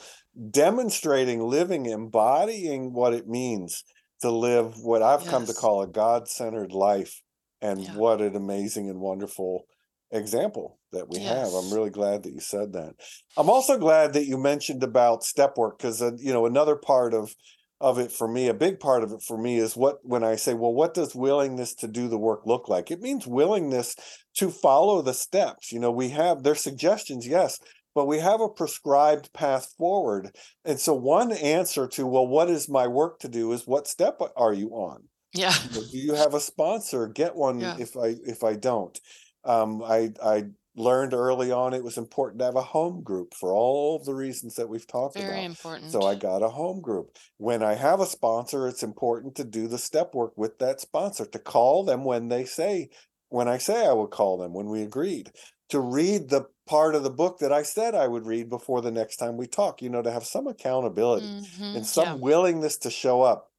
demonstrating, 0.50 1.42
living, 1.42 1.88
embodying 1.88 2.94
what 2.94 3.14
it 3.14 3.28
means 3.28 3.84
to 4.24 4.32
live 4.32 4.78
what 4.80 5.02
I've 5.04 5.28
come 5.28 5.46
to 5.46 5.54
call 5.54 5.82
a 5.82 5.88
God-centered 5.88 6.72
life 6.72 7.22
And 7.62 7.80
Yeah. 7.80 7.94
what 7.96 8.22
an 8.22 8.36
amazing 8.36 8.90
and 8.90 9.00
wonderful 9.00 9.68
example 10.12 10.80
that 10.92 11.08
we 11.08 11.20
have. 11.20 11.54
I'm 11.54 11.66
Yes. 11.66 11.74
really 11.74 11.90
glad 11.90 12.24
that 12.24 12.34
you 12.34 12.40
said 12.40 12.74
that. 12.74 12.96
I'm 13.38 13.50
also 13.50 13.78
glad 13.78 14.14
that 14.14 14.26
you 14.26 14.38
mentioned 14.38 14.84
about 14.84 15.24
step 15.24 15.58
work 15.58 15.78
because 15.78 16.02
uh, 16.02 16.12
you 16.18 16.34
know 16.34 16.46
another 16.46 16.76
part 16.76 17.14
of 17.14 17.36
of 17.82 18.00
it 18.00 18.12
for 18.12 18.28
me, 18.28 18.48
a 18.48 18.54
big 18.54 18.80
part 18.80 19.04
of 19.04 19.12
it 19.12 19.22
for 19.22 19.38
me 19.38 19.58
is 19.58 19.76
what 19.76 19.98
when 20.04 20.24
I 20.24 20.36
say, 20.36 20.54
well, 20.54 20.74
what 20.74 20.94
does 20.94 21.16
willingness 21.16 21.74
to 21.76 21.88
do 21.88 22.08
the 22.08 22.18
work 22.18 22.46
look 22.46 22.70
like? 22.70 22.92
It 22.92 23.02
means 23.02 23.28
willingness 23.28 23.96
to 24.36 24.50
follow 24.50 25.02
the 25.02 25.14
steps. 25.14 25.72
You 25.72 25.80
know, 25.80 25.92
we 25.92 26.10
have 26.10 26.44
their 26.44 26.56
suggestions, 26.56 27.28
yes, 27.28 27.60
but 27.96 28.06
we 28.06 28.20
have 28.20 28.42
a 28.42 28.50
prescribed 28.50 29.32
path 29.34 29.74
forward. 29.78 30.36
And 30.66 30.80
so 30.80 30.94
one 30.94 31.32
answer 31.32 31.88
to, 31.90 32.06
well, 32.08 32.28
what 32.28 32.50
is 32.50 32.70
my 32.70 32.88
work 32.88 33.20
to 33.20 33.28
do 33.30 33.52
is 33.52 33.68
what 33.68 33.88
step 33.88 34.20
are 34.36 34.54
you 34.54 34.70
on? 34.72 35.04
Yeah. 35.34 35.54
Do 35.74 35.82
you 35.92 36.14
have 36.14 36.34
a 36.34 36.40
sponsor? 36.40 37.08
Get 37.08 37.36
one 37.36 37.60
Yeah. 37.60 37.76
if 37.80 37.98
I 37.98 38.16
if 38.26 38.44
I 38.44 38.56
don't. 38.56 39.00
Um, 39.44 39.84
I 39.84 40.12
I 40.24 40.46
learned 40.76 41.14
early 41.14 41.52
on 41.52 41.74
it 41.74 41.84
was 41.84 41.98
important 41.98 42.40
to 42.40 42.46
have 42.46 42.56
a 42.56 42.62
home 42.62 43.04
group 43.04 43.34
for 43.36 43.54
all 43.54 43.96
of 43.96 44.06
the 44.06 44.14
reasons 44.14 44.56
that 44.56 44.68
we've 44.70 44.88
talked 44.88 45.16
Very 45.16 45.28
about. 45.34 45.44
important. 45.46 45.92
So 45.92 46.02
I 46.06 46.16
got 46.16 46.42
a 46.42 46.50
home 46.50 46.82
group. 46.82 47.18
When 47.38 47.62
I 47.62 47.76
have 47.76 48.00
a 48.00 48.08
sponsor, 48.08 48.68
it's 48.68 48.82
important 48.84 49.36
to 49.36 49.44
do 49.44 49.68
the 49.68 49.78
step 49.78 50.16
work 50.16 50.34
with 50.36 50.58
that 50.60 50.82
sponsor, 50.82 51.26
to 51.26 51.40
call 51.40 51.84
them 51.84 52.04
when 52.04 52.28
they 52.30 52.46
say, 52.46 52.90
when 53.30 53.48
I 53.48 53.60
say 53.60 53.86
I 53.86 53.94
will 53.94 54.08
call 54.08 54.38
them, 54.38 54.54
when 54.54 54.68
we 54.70 54.82
agreed, 54.82 55.32
to 55.70 55.80
read 55.80 56.30
the 56.30 56.46
part 56.66 56.96
of 56.96 57.04
the 57.04 57.10
book 57.10 57.40
that 57.40 57.52
I 57.52 57.64
said 57.64 57.96
I 57.96 58.08
would 58.08 58.26
read 58.26 58.50
before 58.50 58.82
the 58.82 58.92
next 58.92 59.18
time 59.18 59.38
we 59.38 59.48
talk, 59.48 59.82
you 59.82 59.90
know, 59.90 60.02
to 60.02 60.12
have 60.12 60.26
some 60.26 60.48
accountability 60.48 61.32
Mhm, 61.32 61.74
and 61.74 61.86
some 61.86 62.20
yeah. 62.20 62.20
willingness 62.20 62.78
to 62.80 62.90
show 62.90 63.22
up 63.22 63.52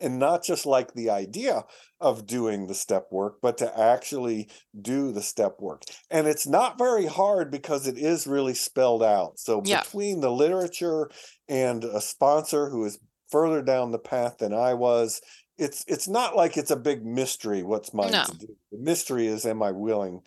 and 0.00 0.18
not 0.18 0.42
just 0.42 0.66
like 0.66 0.94
the 0.94 1.10
idea 1.10 1.64
of 2.00 2.26
doing 2.26 2.66
the 2.66 2.74
step 2.74 3.06
work, 3.12 3.38
but 3.40 3.56
to 3.58 3.78
actually 3.78 4.50
do 4.80 5.12
the 5.12 5.22
step 5.22 5.60
work. 5.60 5.82
And 6.10 6.26
it's 6.26 6.46
not 6.46 6.76
very 6.78 7.06
hard 7.06 7.50
because 7.52 7.86
it 7.86 7.96
is 7.96 8.26
really 8.26 8.54
spelled 8.54 9.02
out. 9.02 9.38
So 9.38 9.60
Yeah. 9.64 9.84
between 9.84 10.20
the 10.20 10.32
literature 10.32 11.10
and 11.48 11.84
a 11.84 12.00
sponsor 12.00 12.68
who 12.68 12.84
is 12.84 12.98
further 13.30 13.62
down 13.62 13.92
the 13.92 13.98
path 13.98 14.38
than 14.38 14.52
I 14.52 14.74
was, 14.74 15.20
it's 15.58 15.84
it's 15.86 16.08
not 16.08 16.34
like 16.34 16.56
it's 16.56 16.70
a 16.70 16.76
big 16.76 17.04
mystery 17.04 17.62
what's 17.62 17.94
mine 17.94 18.20
No. 18.20 18.24
to 18.24 18.34
do. 18.34 18.56
The 18.72 18.78
mystery 18.78 19.26
is 19.26 19.46
am 19.46 19.62
I 19.62 19.70
willing 19.70 20.22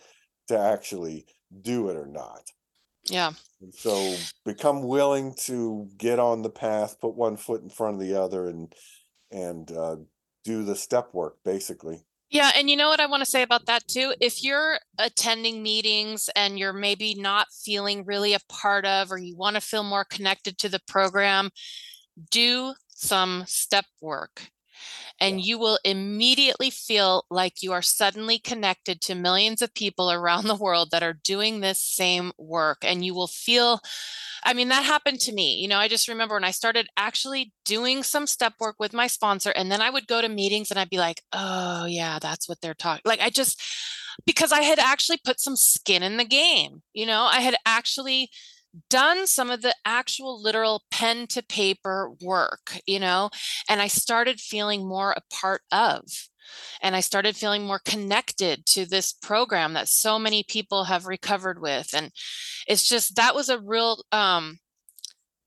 to 0.48 0.58
actually 0.58 1.26
do 1.62 1.88
it 1.88 1.96
or 1.96 2.06
not? 2.06 2.50
Yeah. 3.04 3.32
So 3.72 4.16
become 4.44 4.82
willing 4.82 5.34
to 5.44 5.88
get 5.96 6.18
on 6.18 6.42
the 6.42 6.50
path, 6.50 7.00
put 7.00 7.14
one 7.14 7.36
foot 7.36 7.62
in 7.62 7.70
front 7.70 7.94
of 7.94 8.00
the 8.00 8.20
other 8.20 8.48
and 8.48 8.72
and 9.30 9.70
uh, 9.72 9.96
do 10.44 10.64
the 10.64 10.76
step 10.76 11.12
work 11.12 11.36
basically. 11.44 12.04
Yeah, 12.28 12.50
and 12.56 12.68
you 12.68 12.76
know 12.76 12.88
what 12.88 13.00
I 13.00 13.06
want 13.06 13.22
to 13.22 13.30
say 13.30 13.42
about 13.42 13.66
that 13.66 13.86
too? 13.86 14.12
If 14.20 14.42
you're 14.42 14.78
attending 14.98 15.62
meetings 15.62 16.28
and 16.34 16.58
you're 16.58 16.72
maybe 16.72 17.14
not 17.14 17.46
feeling 17.64 18.04
really 18.04 18.34
a 18.34 18.40
part 18.48 18.84
of, 18.84 19.12
or 19.12 19.18
you 19.18 19.36
want 19.36 19.54
to 19.54 19.60
feel 19.60 19.84
more 19.84 20.04
connected 20.04 20.58
to 20.58 20.68
the 20.68 20.80
program, 20.88 21.50
do 22.30 22.74
some 22.88 23.44
step 23.46 23.84
work. 24.00 24.50
And 25.18 25.40
you 25.40 25.58
will 25.58 25.78
immediately 25.84 26.70
feel 26.70 27.24
like 27.30 27.62
you 27.62 27.72
are 27.72 27.82
suddenly 27.82 28.38
connected 28.38 29.00
to 29.02 29.14
millions 29.14 29.62
of 29.62 29.72
people 29.74 30.10
around 30.12 30.46
the 30.46 30.54
world 30.54 30.90
that 30.90 31.02
are 31.02 31.18
doing 31.24 31.60
this 31.60 31.78
same 31.78 32.32
work. 32.38 32.78
And 32.82 33.04
you 33.04 33.14
will 33.14 33.26
feel, 33.26 33.80
I 34.44 34.52
mean, 34.52 34.68
that 34.68 34.84
happened 34.84 35.20
to 35.20 35.32
me. 35.32 35.54
You 35.56 35.68
know, 35.68 35.78
I 35.78 35.88
just 35.88 36.08
remember 36.08 36.34
when 36.34 36.44
I 36.44 36.50
started 36.50 36.88
actually 36.96 37.52
doing 37.64 38.02
some 38.02 38.26
step 38.26 38.54
work 38.60 38.76
with 38.78 38.92
my 38.92 39.06
sponsor, 39.06 39.50
and 39.50 39.72
then 39.72 39.80
I 39.80 39.90
would 39.90 40.06
go 40.06 40.20
to 40.20 40.28
meetings 40.28 40.70
and 40.70 40.78
I'd 40.78 40.90
be 40.90 40.98
like, 40.98 41.22
oh, 41.32 41.86
yeah, 41.86 42.18
that's 42.20 42.48
what 42.48 42.60
they're 42.60 42.74
talking. 42.74 43.02
Like, 43.04 43.20
I 43.20 43.30
just, 43.30 43.62
because 44.26 44.52
I 44.52 44.60
had 44.60 44.78
actually 44.78 45.18
put 45.24 45.40
some 45.40 45.56
skin 45.56 46.02
in 46.02 46.16
the 46.16 46.24
game, 46.24 46.82
you 46.92 47.06
know, 47.06 47.22
I 47.22 47.40
had 47.40 47.56
actually 47.64 48.30
done 48.90 49.26
some 49.26 49.50
of 49.50 49.62
the 49.62 49.74
actual 49.84 50.40
literal 50.40 50.82
pen 50.90 51.26
to 51.28 51.42
paper 51.42 52.10
work, 52.20 52.78
you 52.86 53.00
know, 53.00 53.30
and 53.68 53.80
I 53.80 53.88
started 53.88 54.40
feeling 54.40 54.86
more 54.86 55.12
a 55.12 55.34
part 55.34 55.62
of. 55.72 56.02
And 56.80 56.94
I 56.94 57.00
started 57.00 57.36
feeling 57.36 57.64
more 57.64 57.80
connected 57.84 58.66
to 58.66 58.86
this 58.86 59.12
program 59.12 59.72
that 59.72 59.88
so 59.88 60.18
many 60.18 60.44
people 60.44 60.84
have 60.84 61.06
recovered 61.06 61.60
with. 61.60 61.92
And 61.92 62.12
it's 62.68 62.88
just 62.88 63.16
that 63.16 63.34
was 63.34 63.48
a 63.48 63.58
real 63.58 64.04
um 64.12 64.58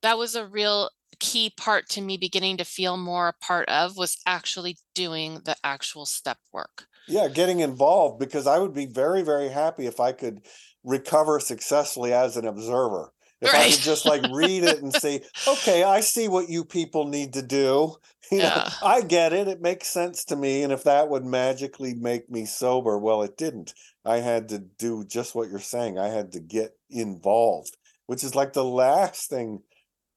that 0.02 0.18
was 0.18 0.34
a 0.34 0.46
real 0.46 0.90
key 1.18 1.52
part 1.56 1.88
to 1.90 2.00
me 2.00 2.16
beginning 2.16 2.56
to 2.58 2.64
feel 2.64 2.96
more 2.96 3.28
a 3.28 3.44
part 3.44 3.68
of 3.68 3.96
was 3.96 4.18
actually 4.26 4.76
doing 4.94 5.40
the 5.44 5.56
actual 5.64 6.06
step 6.06 6.38
work. 6.52 6.86
Yeah, 7.08 7.28
getting 7.28 7.60
involved 7.60 8.18
because 8.18 8.46
I 8.46 8.58
would 8.58 8.74
be 8.74 8.86
very 8.86 9.22
very 9.22 9.48
happy 9.48 9.86
if 9.86 10.00
I 10.00 10.12
could 10.12 10.42
recover 10.84 11.40
successfully 11.40 12.12
as 12.12 12.36
an 12.36 12.46
observer. 12.46 13.12
If 13.40 13.54
I 13.54 13.70
could 13.70 13.80
just 13.80 14.04
like 14.04 14.24
read 14.32 14.64
it 14.64 14.82
and 14.82 14.92
say, 14.92 15.22
okay, 15.48 15.82
I 15.82 16.00
see 16.00 16.28
what 16.28 16.50
you 16.50 16.64
people 16.64 17.06
need 17.06 17.32
to 17.32 17.42
do. 17.42 17.96
You 18.30 18.38
know, 18.38 18.68
I 18.82 19.00
get 19.00 19.32
it. 19.32 19.48
It 19.48 19.60
makes 19.60 19.88
sense 19.88 20.24
to 20.26 20.36
me. 20.36 20.62
And 20.62 20.72
if 20.72 20.84
that 20.84 21.08
would 21.08 21.24
magically 21.24 21.94
make 21.94 22.30
me 22.30 22.44
sober, 22.44 22.98
well, 22.98 23.22
it 23.22 23.36
didn't. 23.36 23.74
I 24.04 24.18
had 24.18 24.50
to 24.50 24.58
do 24.58 25.04
just 25.04 25.34
what 25.34 25.50
you're 25.50 25.58
saying. 25.58 25.98
I 25.98 26.08
had 26.08 26.32
to 26.32 26.40
get 26.40 26.76
involved, 26.90 27.76
which 28.06 28.22
is 28.22 28.34
like 28.34 28.52
the 28.52 28.64
last 28.64 29.28
thing 29.30 29.62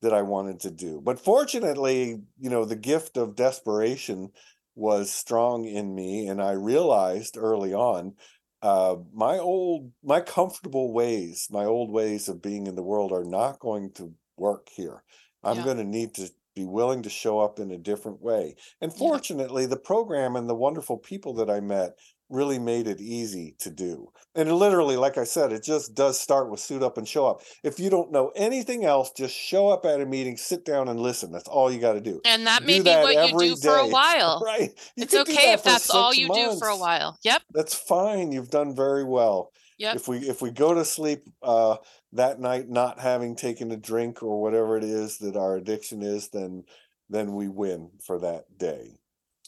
that 0.02 0.14
I 0.14 0.22
wanted 0.22 0.60
to 0.60 0.72
do. 0.72 1.02
But 1.02 1.20
fortunately, 1.20 2.22
you 2.40 2.50
know, 2.50 2.66
the 2.66 2.76
gift 2.76 3.18
of 3.18 3.36
desperation 3.36 4.32
was 4.76 5.12
strong 5.12 5.66
in 5.66 5.96
me. 5.96 6.28
And 6.28 6.42
I 6.42 6.52
realized 6.52 7.38
early 7.38 7.74
on 7.74 8.16
uh, 8.64 8.98
my 9.14 9.38
old, 9.40 9.94
my 10.04 10.22
comfortable 10.22 10.94
ways, 10.94 11.50
my 11.52 11.66
old 11.66 11.92
ways 11.92 12.30
of 12.30 12.42
being 12.42 12.68
in 12.68 12.76
the 12.76 12.84
world 12.84 13.14
are 13.14 13.26
not 13.26 13.60
going 13.60 13.92
to 13.94 14.16
work 14.38 14.70
here. 14.76 15.04
I'm 15.44 15.58
Yeah. 15.58 15.64
going 15.64 15.78
to 15.78 15.86
need 15.86 16.16
to 16.16 16.32
be 16.56 16.66
willing 16.66 17.04
to 17.04 17.10
show 17.10 17.40
up 17.42 17.60
in 17.60 17.72
a 17.72 17.78
different 17.78 18.22
way. 18.22 18.56
And 18.82 18.94
Yeah. 18.94 19.00
fortunately, 19.00 19.66
the 19.68 19.78
program 19.78 20.36
and 20.36 20.50
the 20.50 20.56
wonderful 20.56 20.98
people 20.98 21.34
that 21.36 21.50
I 21.52 21.62
met 21.62 21.98
really 22.34 22.60
made 22.60 22.88
it 22.88 23.00
easy 23.00 23.56
to 23.60 23.70
do. 23.70 24.10
And 24.36 24.52
literally, 24.52 24.98
like 24.98 25.18
I 25.18 25.24
said, 25.24 25.54
it 25.54 25.64
just 25.64 25.94
does 25.94 26.20
start 26.20 26.50
with 26.50 26.60
suit 26.60 26.82
up 26.82 26.98
and 26.98 27.08
show 27.08 27.28
up. 27.28 27.42
If 27.64 27.80
you 27.80 27.90
don't 27.90 28.12
know 28.12 28.32
anything 28.36 28.84
else, 28.84 29.12
just 29.12 29.36
show 29.36 29.70
up 29.70 29.86
at 29.86 30.02
a 30.02 30.06
meeting, 30.06 30.38
sit 30.38 30.66
down 30.66 30.88
and 30.90 31.00
listen. 31.00 31.32
That's 31.32 31.48
all 31.48 31.72
you 31.72 31.80
got 31.80 31.94
to 31.94 32.02
do. 32.02 32.20
And 32.26 32.48
that 32.48 32.62
Do 32.62 32.66
may 32.66 32.80
be 32.80 32.84
that 32.86 33.04
what 33.04 33.30
you 33.30 33.56
do 33.56 33.56
for 33.58 33.76
a 33.76 33.88
while. 33.88 34.42
Right. 34.44 34.72
You 34.96 35.04
It's 35.04 35.14
okay 35.14 35.34
that 35.34 35.54
if 35.54 35.64
that's 35.64 35.90
all 35.92 36.14
you 36.14 36.34
do 36.34 36.58
for 36.58 36.68
a 36.68 36.78
while. 36.78 37.18
Yep. 37.24 37.44
That's 37.52 37.76
fine. 37.76 38.32
You've 38.32 38.50
done 38.50 38.76
very 38.76 39.04
well. 39.04 39.52
Yep. 39.78 39.96
If 39.96 40.08
we 40.08 40.18
if 40.20 40.42
we 40.42 40.52
go 40.52 40.74
to 40.74 40.86
sleep 40.86 41.24
uh 41.42 41.78
that 42.14 42.40
night 42.40 42.70
not 42.70 43.00
having 43.00 43.36
taken 43.36 43.72
a 43.72 43.78
drink 43.78 44.22
or 44.22 44.42
whatever 44.42 44.78
it 44.78 44.84
is 44.84 45.18
that 45.18 45.36
our 45.36 45.56
addiction 45.56 46.02
is, 46.02 46.30
then 46.30 46.64
then 47.10 47.34
we 47.34 47.48
win 47.48 47.92
for 48.06 48.20
that 48.20 48.58
day. 48.58 48.98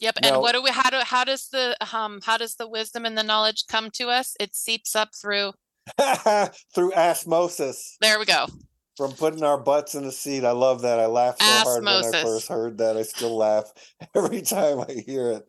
Yep. 0.00 0.18
Now- 0.22 0.28
and 0.34 0.40
what 0.42 0.52
do 0.52 0.62
we 0.62 0.70
how 0.70 0.90
do 0.90 0.98
how 1.04 1.24
does 1.24 1.48
the 1.48 1.76
um 1.94 2.20
how 2.24 2.36
does 2.36 2.56
the 2.56 2.68
wisdom 2.68 3.04
and 3.06 3.16
the 3.16 3.22
knowledge 3.22 3.64
come 3.68 3.90
to 3.92 4.08
us? 4.08 4.34
It 4.38 4.54
seeps 4.54 4.94
up 4.96 5.10
through 5.14 5.52
Through 6.74 6.92
osmosis 6.94 7.96
there 8.00 8.18
we 8.18 8.24
go. 8.24 8.46
from 8.96 9.12
putting 9.12 9.42
our 9.44 9.58
butts 9.58 9.94
in 9.94 10.04
the 10.04 10.12
seat. 10.12 10.44
I 10.44 10.50
love 10.50 10.82
that. 10.82 10.98
I 10.98 11.06
laughed 11.06 11.40
so 11.40 11.46
hard 11.46 11.84
when 11.84 11.88
I 11.94 11.98
Osmosis. 11.98 12.22
first 12.22 12.48
heard 12.48 12.78
that. 12.78 12.96
I 12.96 13.02
still 13.02 13.36
laugh 13.36 13.72
every 14.14 14.42
time 14.42 14.80
I 14.80 14.92
hear 15.06 15.30
it. 15.30 15.48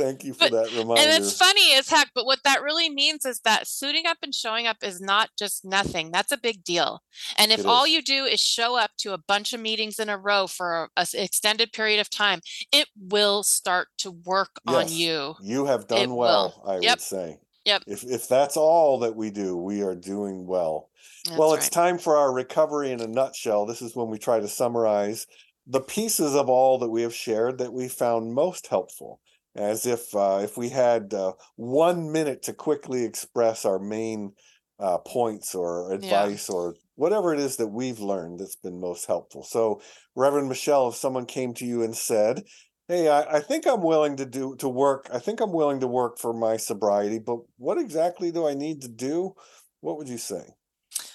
Thank 0.00 0.24
you 0.24 0.32
for 0.34 0.48
But- 0.48 0.52
that 0.52 0.72
reminder. 0.78 1.02
And 1.02 1.22
it's 1.22 1.36
funny 1.36 1.74
as 1.74 1.88
heck, 1.88 2.10
but 2.14 2.24
what 2.26 2.40
that 2.44 2.62
really 2.62 2.88
means 2.90 3.24
is 3.24 3.40
that 3.40 3.66
suiting 3.66 4.06
up 4.06 4.18
and 4.22 4.34
showing 4.34 4.66
up 4.66 4.78
is 4.82 5.00
not 5.00 5.30
just 5.38 5.64
nothing. 5.64 6.10
That's 6.10 6.32
a 6.32 6.36
big 6.36 6.64
deal. 6.64 7.02
And 7.36 7.52
if 7.52 7.66
all 7.66 7.86
you 7.86 8.02
do 8.02 8.24
is 8.24 8.40
show 8.40 8.76
up 8.76 8.90
to 8.98 9.12
a 9.12 9.18
bunch 9.18 9.52
of 9.52 9.60
meetings 9.60 9.98
in 9.98 10.08
a 10.08 10.16
row 10.18 10.46
for 10.46 10.88
an 10.96 11.06
extended 11.14 11.72
period 11.72 12.00
of 12.00 12.10
time, 12.10 12.40
it 12.72 12.88
will 12.98 13.42
start 13.42 13.88
to 13.98 14.10
work 14.10 14.60
on 14.66 14.90
you. 14.90 15.34
You 15.42 15.66
have 15.66 15.82
It 15.82 15.88
done 15.88 16.10
will. 16.10 16.16
well, 16.18 16.62
I 16.66 16.78
Yep. 16.78 16.92
would 16.92 17.00
say. 17.00 17.38
Yep. 17.66 17.82
If 17.86 18.04
if 18.04 18.26
that's 18.26 18.56
all 18.56 18.98
that 19.00 19.14
we 19.16 19.30
do, 19.30 19.56
we 19.56 19.82
are 19.82 19.94
doing 19.94 20.46
well. 20.46 20.88
That's 21.26 21.36
well, 21.38 21.52
it's 21.52 21.66
right. 21.66 21.72
time 21.72 21.98
for 21.98 22.16
our 22.16 22.32
recovery 22.32 22.90
in 22.90 23.00
a 23.02 23.06
nutshell. 23.06 23.66
This 23.66 23.82
is 23.82 23.94
when 23.94 24.08
we 24.08 24.18
try 24.18 24.40
to 24.40 24.48
summarize 24.48 25.26
the 25.66 25.80
pieces 25.82 26.34
of 26.34 26.48
all 26.48 26.78
that 26.78 26.88
we 26.88 27.02
have 27.02 27.14
shared 27.14 27.58
that 27.58 27.72
we 27.72 27.86
found 27.86 28.32
most 28.34 28.68
helpful. 28.68 29.20
As 29.56 29.84
if 29.84 30.14
uh, 30.14 30.40
if 30.42 30.56
we 30.56 30.68
had 30.68 31.12
uh, 31.12 31.32
one 31.56 32.12
minute 32.12 32.42
to 32.44 32.52
quickly 32.52 33.04
express 33.04 33.64
our 33.64 33.80
main 33.80 34.32
uh, 34.78 34.98
points 34.98 35.54
or 35.54 35.92
advice 35.92 36.48
or 36.48 36.76
whatever 36.94 37.34
it 37.34 37.40
is 37.40 37.56
that 37.56 37.66
we've 37.66 37.98
learned 37.98 38.38
that's 38.38 38.56
been 38.56 38.80
most 38.80 39.06
helpful. 39.06 39.42
So, 39.42 39.82
Reverend 40.14 40.48
Michelle, 40.48 40.88
if 40.88 40.94
someone 40.94 41.26
came 41.26 41.52
to 41.54 41.66
you 41.66 41.82
and 41.82 41.96
said, 41.96 42.44
"Hey, 42.86 43.08
I, 43.08 43.38
I 43.38 43.40
think 43.40 43.66
I'm 43.66 43.82
willing 43.82 44.16
to 44.16 44.26
do 44.26 44.54
to 44.56 44.68
work. 44.68 45.08
I 45.12 45.18
think 45.18 45.40
I'm 45.40 45.52
willing 45.52 45.80
to 45.80 45.88
work 45.88 46.18
for 46.18 46.32
my 46.32 46.56
sobriety, 46.56 47.18
but 47.18 47.38
what 47.58 47.78
exactly 47.78 48.30
do 48.30 48.46
I 48.46 48.54
need 48.54 48.82
to 48.82 48.88
do?" 48.88 49.34
What 49.80 49.96
would 49.96 50.08
you 50.08 50.18
say? 50.18 50.42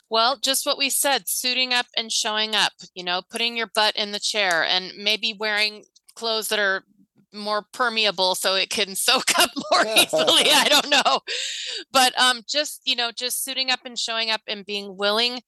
Well, 0.09 0.37
just 0.39 0.65
what 0.65 0.77
we 0.77 0.89
said, 0.89 1.27
suiting 1.27 1.73
up 1.73 1.87
and 1.97 2.11
showing 2.11 2.55
up, 2.55 2.73
you 2.93 3.03
know, 3.03 3.21
putting 3.29 3.57
your 3.57 3.69
butt 3.73 3.95
in 3.95 4.11
the 4.11 4.19
chair 4.19 4.63
and 4.63 4.91
maybe 4.97 5.35
wearing 5.37 5.85
clothes 6.15 6.47
that 6.49 6.59
are 6.59 6.83
more 7.35 7.65
permeable 7.73 8.35
so 8.35 8.55
it 8.55 8.69
can 8.69 8.95
soak 8.95 9.37
up 9.39 9.49
more 9.71 9.85
easily 9.97 10.51
i 10.51 10.67
don't 10.69 10.89
know 10.89 11.19
but 11.91 12.17
um 12.19 12.41
just 12.47 12.81
you 12.85 12.95
know 12.95 13.11
just 13.11 13.43
suiting 13.43 13.71
up 13.71 13.79
and 13.85 13.97
showing 13.97 14.29
up 14.29 14.41
and 14.47 14.65
being 14.65 14.97
willing 14.97 15.39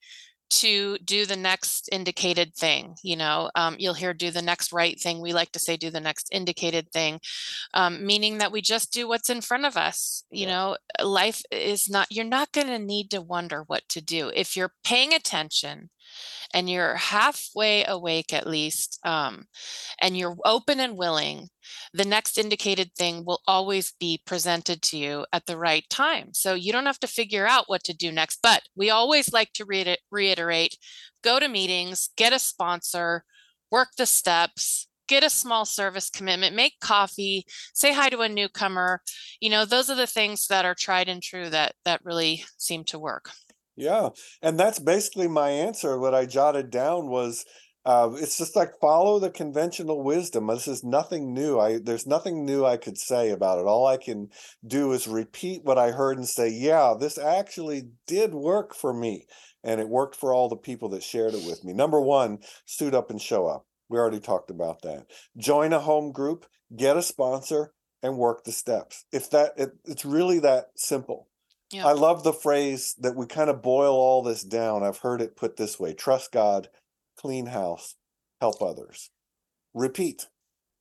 to 0.49 0.97
do 0.99 1.25
the 1.25 1.35
next 1.35 1.89
indicated 1.91 2.55
thing 2.55 2.95
you 3.03 3.15
know 3.15 3.49
um, 3.55 3.75
you'll 3.77 3.93
hear 3.93 4.13
do 4.13 4.31
the 4.31 4.41
next 4.41 4.71
right 4.71 4.99
thing 4.99 5.19
we 5.19 5.33
like 5.33 5.51
to 5.51 5.59
say 5.59 5.75
do 5.75 5.89
the 5.89 5.99
next 5.99 6.29
indicated 6.31 6.89
thing 6.91 7.19
um, 7.73 8.05
meaning 8.05 8.37
that 8.37 8.51
we 8.51 8.61
just 8.61 8.93
do 8.93 9.07
what's 9.07 9.29
in 9.29 9.41
front 9.41 9.65
of 9.65 9.75
us 9.75 10.23
you 10.31 10.47
yeah. 10.47 10.53
know 10.53 10.77
life 11.03 11.41
is 11.51 11.89
not 11.89 12.07
you're 12.09 12.25
not 12.25 12.51
going 12.51 12.67
to 12.67 12.79
need 12.79 13.11
to 13.11 13.21
wonder 13.21 13.63
what 13.67 13.87
to 13.89 14.01
do 14.01 14.31
if 14.33 14.55
you're 14.55 14.71
paying 14.83 15.13
attention 15.13 15.89
and 16.53 16.69
you're 16.69 16.95
halfway 16.95 17.83
awake 17.85 18.33
at 18.33 18.47
least 18.47 18.99
um, 19.05 19.45
and 20.01 20.17
you're 20.17 20.35
open 20.45 20.79
and 20.79 20.97
willing 20.97 21.49
the 21.93 22.05
next 22.05 22.37
indicated 22.37 22.91
thing 22.95 23.25
will 23.25 23.41
always 23.47 23.93
be 23.99 24.21
presented 24.25 24.81
to 24.81 24.97
you 24.97 25.25
at 25.33 25.45
the 25.45 25.57
right 25.57 25.83
time. 25.89 26.33
So 26.33 26.53
you 26.53 26.71
don't 26.71 26.85
have 26.85 26.99
to 26.99 27.07
figure 27.07 27.47
out 27.47 27.65
what 27.67 27.83
to 27.85 27.93
do 27.93 28.11
next 28.11 28.39
but 28.41 28.61
we 28.75 28.89
always 28.89 29.33
like 29.33 29.51
to 29.53 29.65
re- 29.65 29.97
reiterate 30.11 30.77
go 31.23 31.39
to 31.39 31.47
meetings 31.47 32.09
get 32.15 32.33
a 32.33 32.39
sponsor 32.39 33.23
work 33.71 33.89
the 33.97 34.05
steps 34.05 34.87
get 35.07 35.23
a 35.23 35.29
small 35.29 35.65
service 35.65 36.09
commitment 36.09 36.55
make 36.55 36.79
coffee 36.79 37.45
say 37.73 37.93
hi 37.93 38.09
to 38.09 38.19
a 38.21 38.29
newcomer. 38.29 39.01
You 39.39 39.49
know 39.49 39.65
those 39.65 39.89
are 39.89 39.95
the 39.95 40.07
things 40.07 40.47
that 40.47 40.65
are 40.65 40.75
tried 40.75 41.09
and 41.09 41.21
true 41.21 41.49
that 41.49 41.73
that 41.85 42.01
really 42.03 42.43
seem 42.57 42.83
to 42.85 42.99
work 42.99 43.31
yeah. 43.77 44.09
And 44.41 44.59
that's 44.59 44.79
basically 44.79 45.27
my 45.27 45.49
answer. 45.49 45.97
What 45.97 46.15
I 46.15 46.25
jotted 46.25 46.69
down 46.69 47.07
was 47.07 47.45
uh, 47.85 48.11
it's 48.15 48.37
just 48.37 48.53
like 48.53 48.79
follow 48.81 49.17
the 49.17 49.29
conventional 49.29 50.03
wisdom. 50.03 50.47
This 50.47 50.67
is 50.67 50.83
nothing 50.83 51.33
new. 51.33 51.57
I 51.57 51.79
there's 51.81 52.05
nothing 52.05 52.43
new 52.43 52.65
I 52.65 52.75
could 52.75 52.97
say 52.97 53.29
about 53.29 53.59
it. 53.59 53.65
All 53.65 53.87
I 53.87 53.95
can 53.95 54.27
do 54.65 54.91
is 54.91 55.07
repeat 55.07 55.63
what 55.63 55.77
I 55.77 55.91
heard 55.91 56.17
and 56.17 56.27
say, 56.27 56.49
yeah, 56.49 56.95
this 56.99 57.17
actually 57.17 57.83
did 58.05 58.33
work 58.33 58.75
for 58.75 58.93
me. 58.93 59.25
And 59.63 59.79
it 59.79 59.87
worked 59.87 60.15
for 60.15 60.33
all 60.33 60.49
the 60.49 60.57
people 60.57 60.89
that 60.89 61.03
shared 61.03 61.33
it 61.33 61.45
with 61.45 61.63
me. 61.63 61.73
Number 61.73 62.01
one, 62.01 62.39
suit 62.65 62.93
up 62.93 63.09
and 63.09 63.21
show 63.21 63.47
up. 63.47 63.65
We 63.89 63.97
already 63.97 64.19
talked 64.19 64.49
about 64.49 64.81
that. 64.81 65.05
Join 65.37 65.71
a 65.71 65.79
home 65.79 66.11
group, 66.11 66.45
get 66.75 66.97
a 66.97 67.01
sponsor, 67.01 67.71
and 68.03 68.17
work 68.17 68.43
the 68.43 68.51
steps. 68.51 69.05
If 69.11 69.29
that 69.31 69.53
it, 69.55 69.71
it's 69.85 70.03
really 70.03 70.39
that 70.39 70.71
simple. 70.75 71.29
Yeah. 71.71 71.85
I 71.85 71.91
love 71.91 72.23
the 72.23 72.33
phrase 72.33 72.95
that 72.99 73.15
we 73.15 73.25
kind 73.25 73.49
of 73.49 73.61
boil 73.61 73.93
all 73.93 74.23
this 74.23 74.43
down. 74.43 74.83
I've 74.83 74.99
heard 74.99 75.21
it 75.21 75.35
put 75.35 75.57
this 75.57 75.79
way 75.79 75.93
trust 75.93 76.31
God, 76.31 76.69
clean 77.17 77.47
house, 77.47 77.95
help 78.39 78.61
others. 78.61 79.09
Repeat. 79.73 80.27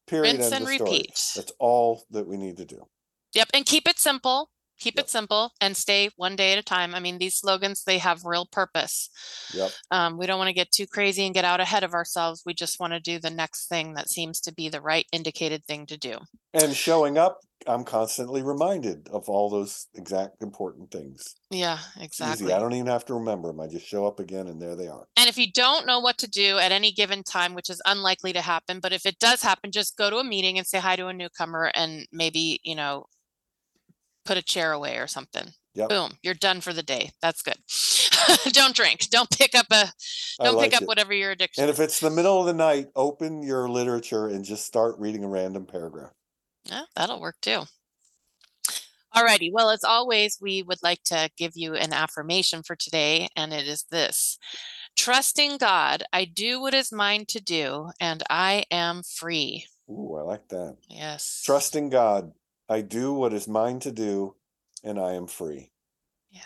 Period. 0.06 0.36
Rinse 0.36 0.52
and 0.52 0.66
repeat. 0.66 1.20
That's 1.34 1.52
all 1.58 2.04
that 2.10 2.28
we 2.28 2.36
need 2.36 2.56
to 2.58 2.64
do. 2.64 2.86
Yep. 3.34 3.48
And 3.54 3.66
keep 3.66 3.88
it 3.88 3.98
simple 3.98 4.50
keep 4.78 4.96
yep. 4.96 5.04
it 5.04 5.10
simple 5.10 5.52
and 5.60 5.76
stay 5.76 6.10
one 6.16 6.36
day 6.36 6.52
at 6.52 6.58
a 6.58 6.62
time. 6.62 6.94
I 6.94 7.00
mean 7.00 7.18
these 7.18 7.38
slogans 7.38 7.84
they 7.84 7.98
have 7.98 8.24
real 8.24 8.46
purpose. 8.46 9.10
Yep. 9.54 9.70
um, 9.90 10.18
we 10.18 10.26
don't 10.26 10.38
want 10.38 10.48
to 10.48 10.54
get 10.54 10.70
too 10.70 10.86
crazy 10.86 11.24
and 11.24 11.34
get 11.34 11.44
out 11.44 11.60
ahead 11.60 11.84
of 11.84 11.94
ourselves. 11.94 12.42
We 12.44 12.54
just 12.54 12.80
want 12.80 12.92
to 12.92 13.00
do 13.00 13.18
the 13.18 13.30
next 13.30 13.68
thing 13.68 13.94
that 13.94 14.08
seems 14.08 14.40
to 14.40 14.54
be 14.54 14.68
the 14.68 14.80
right 14.80 15.06
indicated 15.12 15.64
thing 15.64 15.86
to 15.86 15.96
do. 15.96 16.18
And 16.54 16.74
showing 16.74 17.18
up 17.18 17.40
i'm 17.66 17.84
constantly 17.84 18.42
reminded 18.42 19.08
of 19.08 19.28
all 19.28 19.48
those 19.50 19.86
exact 19.94 20.42
important 20.42 20.90
things. 20.90 21.34
Yeah 21.50 21.78
exactly 22.00 22.46
Easy. 22.46 22.54
i 22.54 22.58
don't 22.58 22.74
even 22.74 22.86
have 22.86 23.04
to 23.06 23.14
remember 23.14 23.48
them 23.48 23.60
i 23.60 23.66
just 23.66 23.86
show 23.86 24.06
up 24.06 24.20
again 24.20 24.46
and 24.46 24.60
there 24.60 24.76
they 24.76 24.88
are. 24.88 25.06
And 25.16 25.28
if 25.28 25.38
you 25.38 25.50
don't 25.50 25.86
know 25.86 26.00
what 26.00 26.18
to 26.18 26.28
do 26.28 26.58
at 26.58 26.72
any 26.72 26.92
given 26.92 27.22
time 27.22 27.54
which 27.54 27.70
is 27.70 27.80
unlikely 27.86 28.32
to 28.34 28.40
happen 28.40 28.80
but 28.80 28.92
if 28.92 29.06
it 29.06 29.18
does 29.18 29.42
happen 29.42 29.72
just 29.72 29.96
go 29.96 30.10
to 30.10 30.18
a 30.18 30.24
meeting 30.24 30.58
and 30.58 30.66
say 30.66 30.78
hi 30.78 30.96
to 30.96 31.06
a 31.06 31.12
newcomer 31.12 31.70
and 31.74 32.06
maybe 32.12 32.60
you 32.62 32.74
know 32.74 33.06
put 34.26 34.36
a 34.36 34.42
chair 34.42 34.72
away 34.72 34.98
or 34.98 35.06
something. 35.06 35.48
Yep. 35.74 35.88
Boom, 35.90 36.12
you're 36.22 36.34
done 36.34 36.60
for 36.60 36.72
the 36.72 36.82
day. 36.82 37.10
That's 37.20 37.42
good. 37.42 37.56
don't 38.52 38.74
drink. 38.74 39.10
Don't 39.10 39.30
pick 39.30 39.54
up 39.54 39.66
a 39.70 39.92
don't 40.42 40.56
like 40.56 40.70
pick 40.70 40.76
up 40.76 40.82
it. 40.82 40.88
whatever 40.88 41.12
your 41.12 41.32
addiction. 41.32 41.62
And 41.62 41.70
if 41.70 41.80
it's 41.80 42.00
the 42.00 42.10
middle 42.10 42.40
of 42.40 42.46
the 42.46 42.54
night, 42.54 42.88
open 42.96 43.42
your 43.42 43.68
literature 43.68 44.28
and 44.28 44.44
just 44.44 44.64
start 44.64 44.98
reading 44.98 45.22
a 45.22 45.28
random 45.28 45.66
paragraph. 45.66 46.12
Yeah, 46.64 46.82
that'll 46.94 47.20
work 47.20 47.36
too. 47.42 47.62
Alrighty. 49.14 49.50
Well, 49.52 49.70
as 49.70 49.84
always, 49.84 50.38
we 50.40 50.62
would 50.62 50.82
like 50.82 51.02
to 51.04 51.30
give 51.36 51.52
you 51.54 51.74
an 51.74 51.92
affirmation 51.92 52.62
for 52.62 52.76
today, 52.76 53.28
and 53.36 53.52
it 53.52 53.66
is 53.66 53.84
this 53.90 54.38
Trusting 54.96 55.58
God, 55.58 56.04
I 56.12 56.24
do 56.24 56.60
what 56.60 56.74
is 56.74 56.90
mine 56.90 57.26
to 57.28 57.40
do, 57.40 57.90
and 58.00 58.22
I 58.28 58.64
am 58.70 59.02
free. 59.02 59.66
Ooh, 59.90 60.16
I 60.18 60.22
like 60.22 60.48
that. 60.48 60.76
Yes. 60.88 61.42
Trusting 61.44 61.90
God, 61.90 62.32
I 62.68 62.80
do 62.80 63.12
what 63.12 63.32
is 63.32 63.46
mine 63.46 63.80
to 63.80 63.92
do, 63.92 64.34
and 64.82 64.98
I 64.98 65.12
am 65.12 65.26
free. 65.26 65.70
Yeah. 66.30 66.40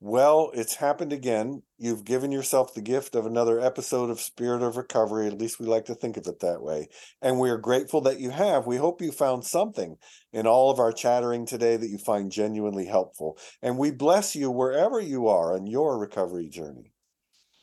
Well, 0.00 0.50
it's 0.52 0.74
happened 0.74 1.12
again. 1.12 1.62
You've 1.78 2.04
given 2.04 2.30
yourself 2.30 2.74
the 2.74 2.82
gift 2.82 3.14
of 3.14 3.24
another 3.24 3.58
episode 3.58 4.10
of 4.10 4.20
Spirit 4.20 4.62
of 4.62 4.76
Recovery. 4.76 5.26
At 5.26 5.38
least 5.38 5.58
we 5.58 5.66
like 5.66 5.86
to 5.86 5.94
think 5.94 6.16
of 6.16 6.26
it 6.26 6.40
that 6.40 6.62
way. 6.62 6.88
And 7.22 7.38
we 7.38 7.48
are 7.48 7.56
grateful 7.56 8.00
that 8.02 8.20
you 8.20 8.30
have. 8.30 8.66
We 8.66 8.76
hope 8.76 9.00
you 9.00 9.12
found 9.12 9.44
something 9.44 9.96
in 10.32 10.46
all 10.46 10.70
of 10.70 10.78
our 10.78 10.92
chattering 10.92 11.46
today 11.46 11.76
that 11.76 11.88
you 11.88 11.98
find 11.98 12.30
genuinely 12.30 12.86
helpful. 12.86 13.38
And 13.62 13.78
we 13.78 13.90
bless 13.90 14.36
you 14.36 14.50
wherever 14.50 15.00
you 15.00 15.28
are 15.28 15.54
on 15.54 15.66
your 15.66 15.98
recovery 15.98 16.48
journey. 16.48 16.92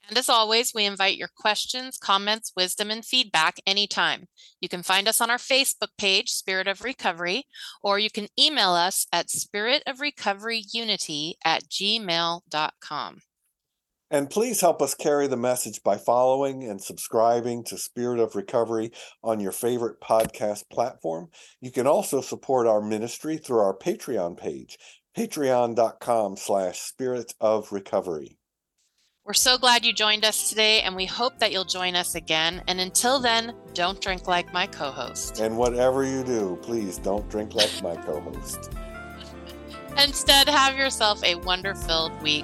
And 0.10 0.18
as 0.18 0.28
always, 0.28 0.74
we 0.74 0.86
invite 0.86 1.18
your 1.18 1.30
questions, 1.36 1.98
comments, 1.98 2.52
wisdom, 2.58 2.90
and 2.90 3.06
feedback 3.06 3.60
anytime. 3.68 4.26
You 4.60 4.68
can 4.68 4.82
find 4.82 5.08
us 5.08 5.22
on 5.22 5.30
our 5.30 5.38
Facebook 5.38 5.90
page, 6.00 6.32
Spirit 6.32 6.68
of 6.68 6.84
Recovery, 6.84 7.44
or 7.84 8.00
you 8.00 8.10
can 8.10 8.28
email 8.38 8.72
us 8.72 9.06
at 9.14 9.28
spiritofrecoveryunity 9.28 11.34
at 11.46 11.70
gmail.com. 11.70 13.20
And 14.12 14.28
please 14.28 14.60
help 14.60 14.82
us 14.82 14.96
carry 14.96 15.28
the 15.28 15.38
message 15.38 15.84
by 15.84 15.98
following 15.98 16.64
and 16.64 16.82
subscribing 16.82 17.64
to 17.66 17.78
Spirit 17.78 18.20
of 18.20 18.36
Recovery 18.36 18.92
on 19.24 19.40
your 19.40 19.52
favorite 19.52 20.02
podcast 20.02 20.64
platform. 20.72 21.30
You 21.62 21.70
can 21.70 21.86
also 21.86 22.22
support 22.22 22.66
our 22.66 22.82
ministry 22.82 23.38
through 23.38 23.60
our 23.60 23.78
Patreon 23.78 24.40
page, 24.40 24.80
patreon.com 25.16 26.38
slash 26.38 26.80
spirit 26.80 27.36
of 27.40 27.72
recovery. 27.72 28.39
We're 29.30 29.34
so 29.36 29.60
glad 29.60 29.86
you 29.86 29.94
joined 29.94 30.26
us 30.26 30.50
today, 30.50 30.82
and 30.82 30.96
we 30.96 31.06
hope 31.06 31.38
that 31.38 31.52
you'll 31.52 31.64
join 31.64 31.96
us 31.96 32.16
again. 32.16 32.64
And 32.68 32.80
until 32.80 33.20
then, 33.20 33.54
don't 33.76 34.02
drink 34.02 34.28
like 34.28 34.52
my 34.52 34.66
co 34.66 34.90
host. 34.90 35.40
And 35.40 35.56
whatever 35.56 36.04
you 36.04 36.24
do, 36.24 36.58
please 36.64 36.98
don't 36.98 37.30
drink 37.30 37.54
like 37.54 37.70
my 37.84 37.96
co 37.96 38.22
host. 38.22 38.72
Instead, 40.04 40.50
have 40.50 40.76
yourself 40.76 41.24
a 41.24 41.36
wonder 41.36 41.76
filled 41.76 42.20
week. 42.24 42.44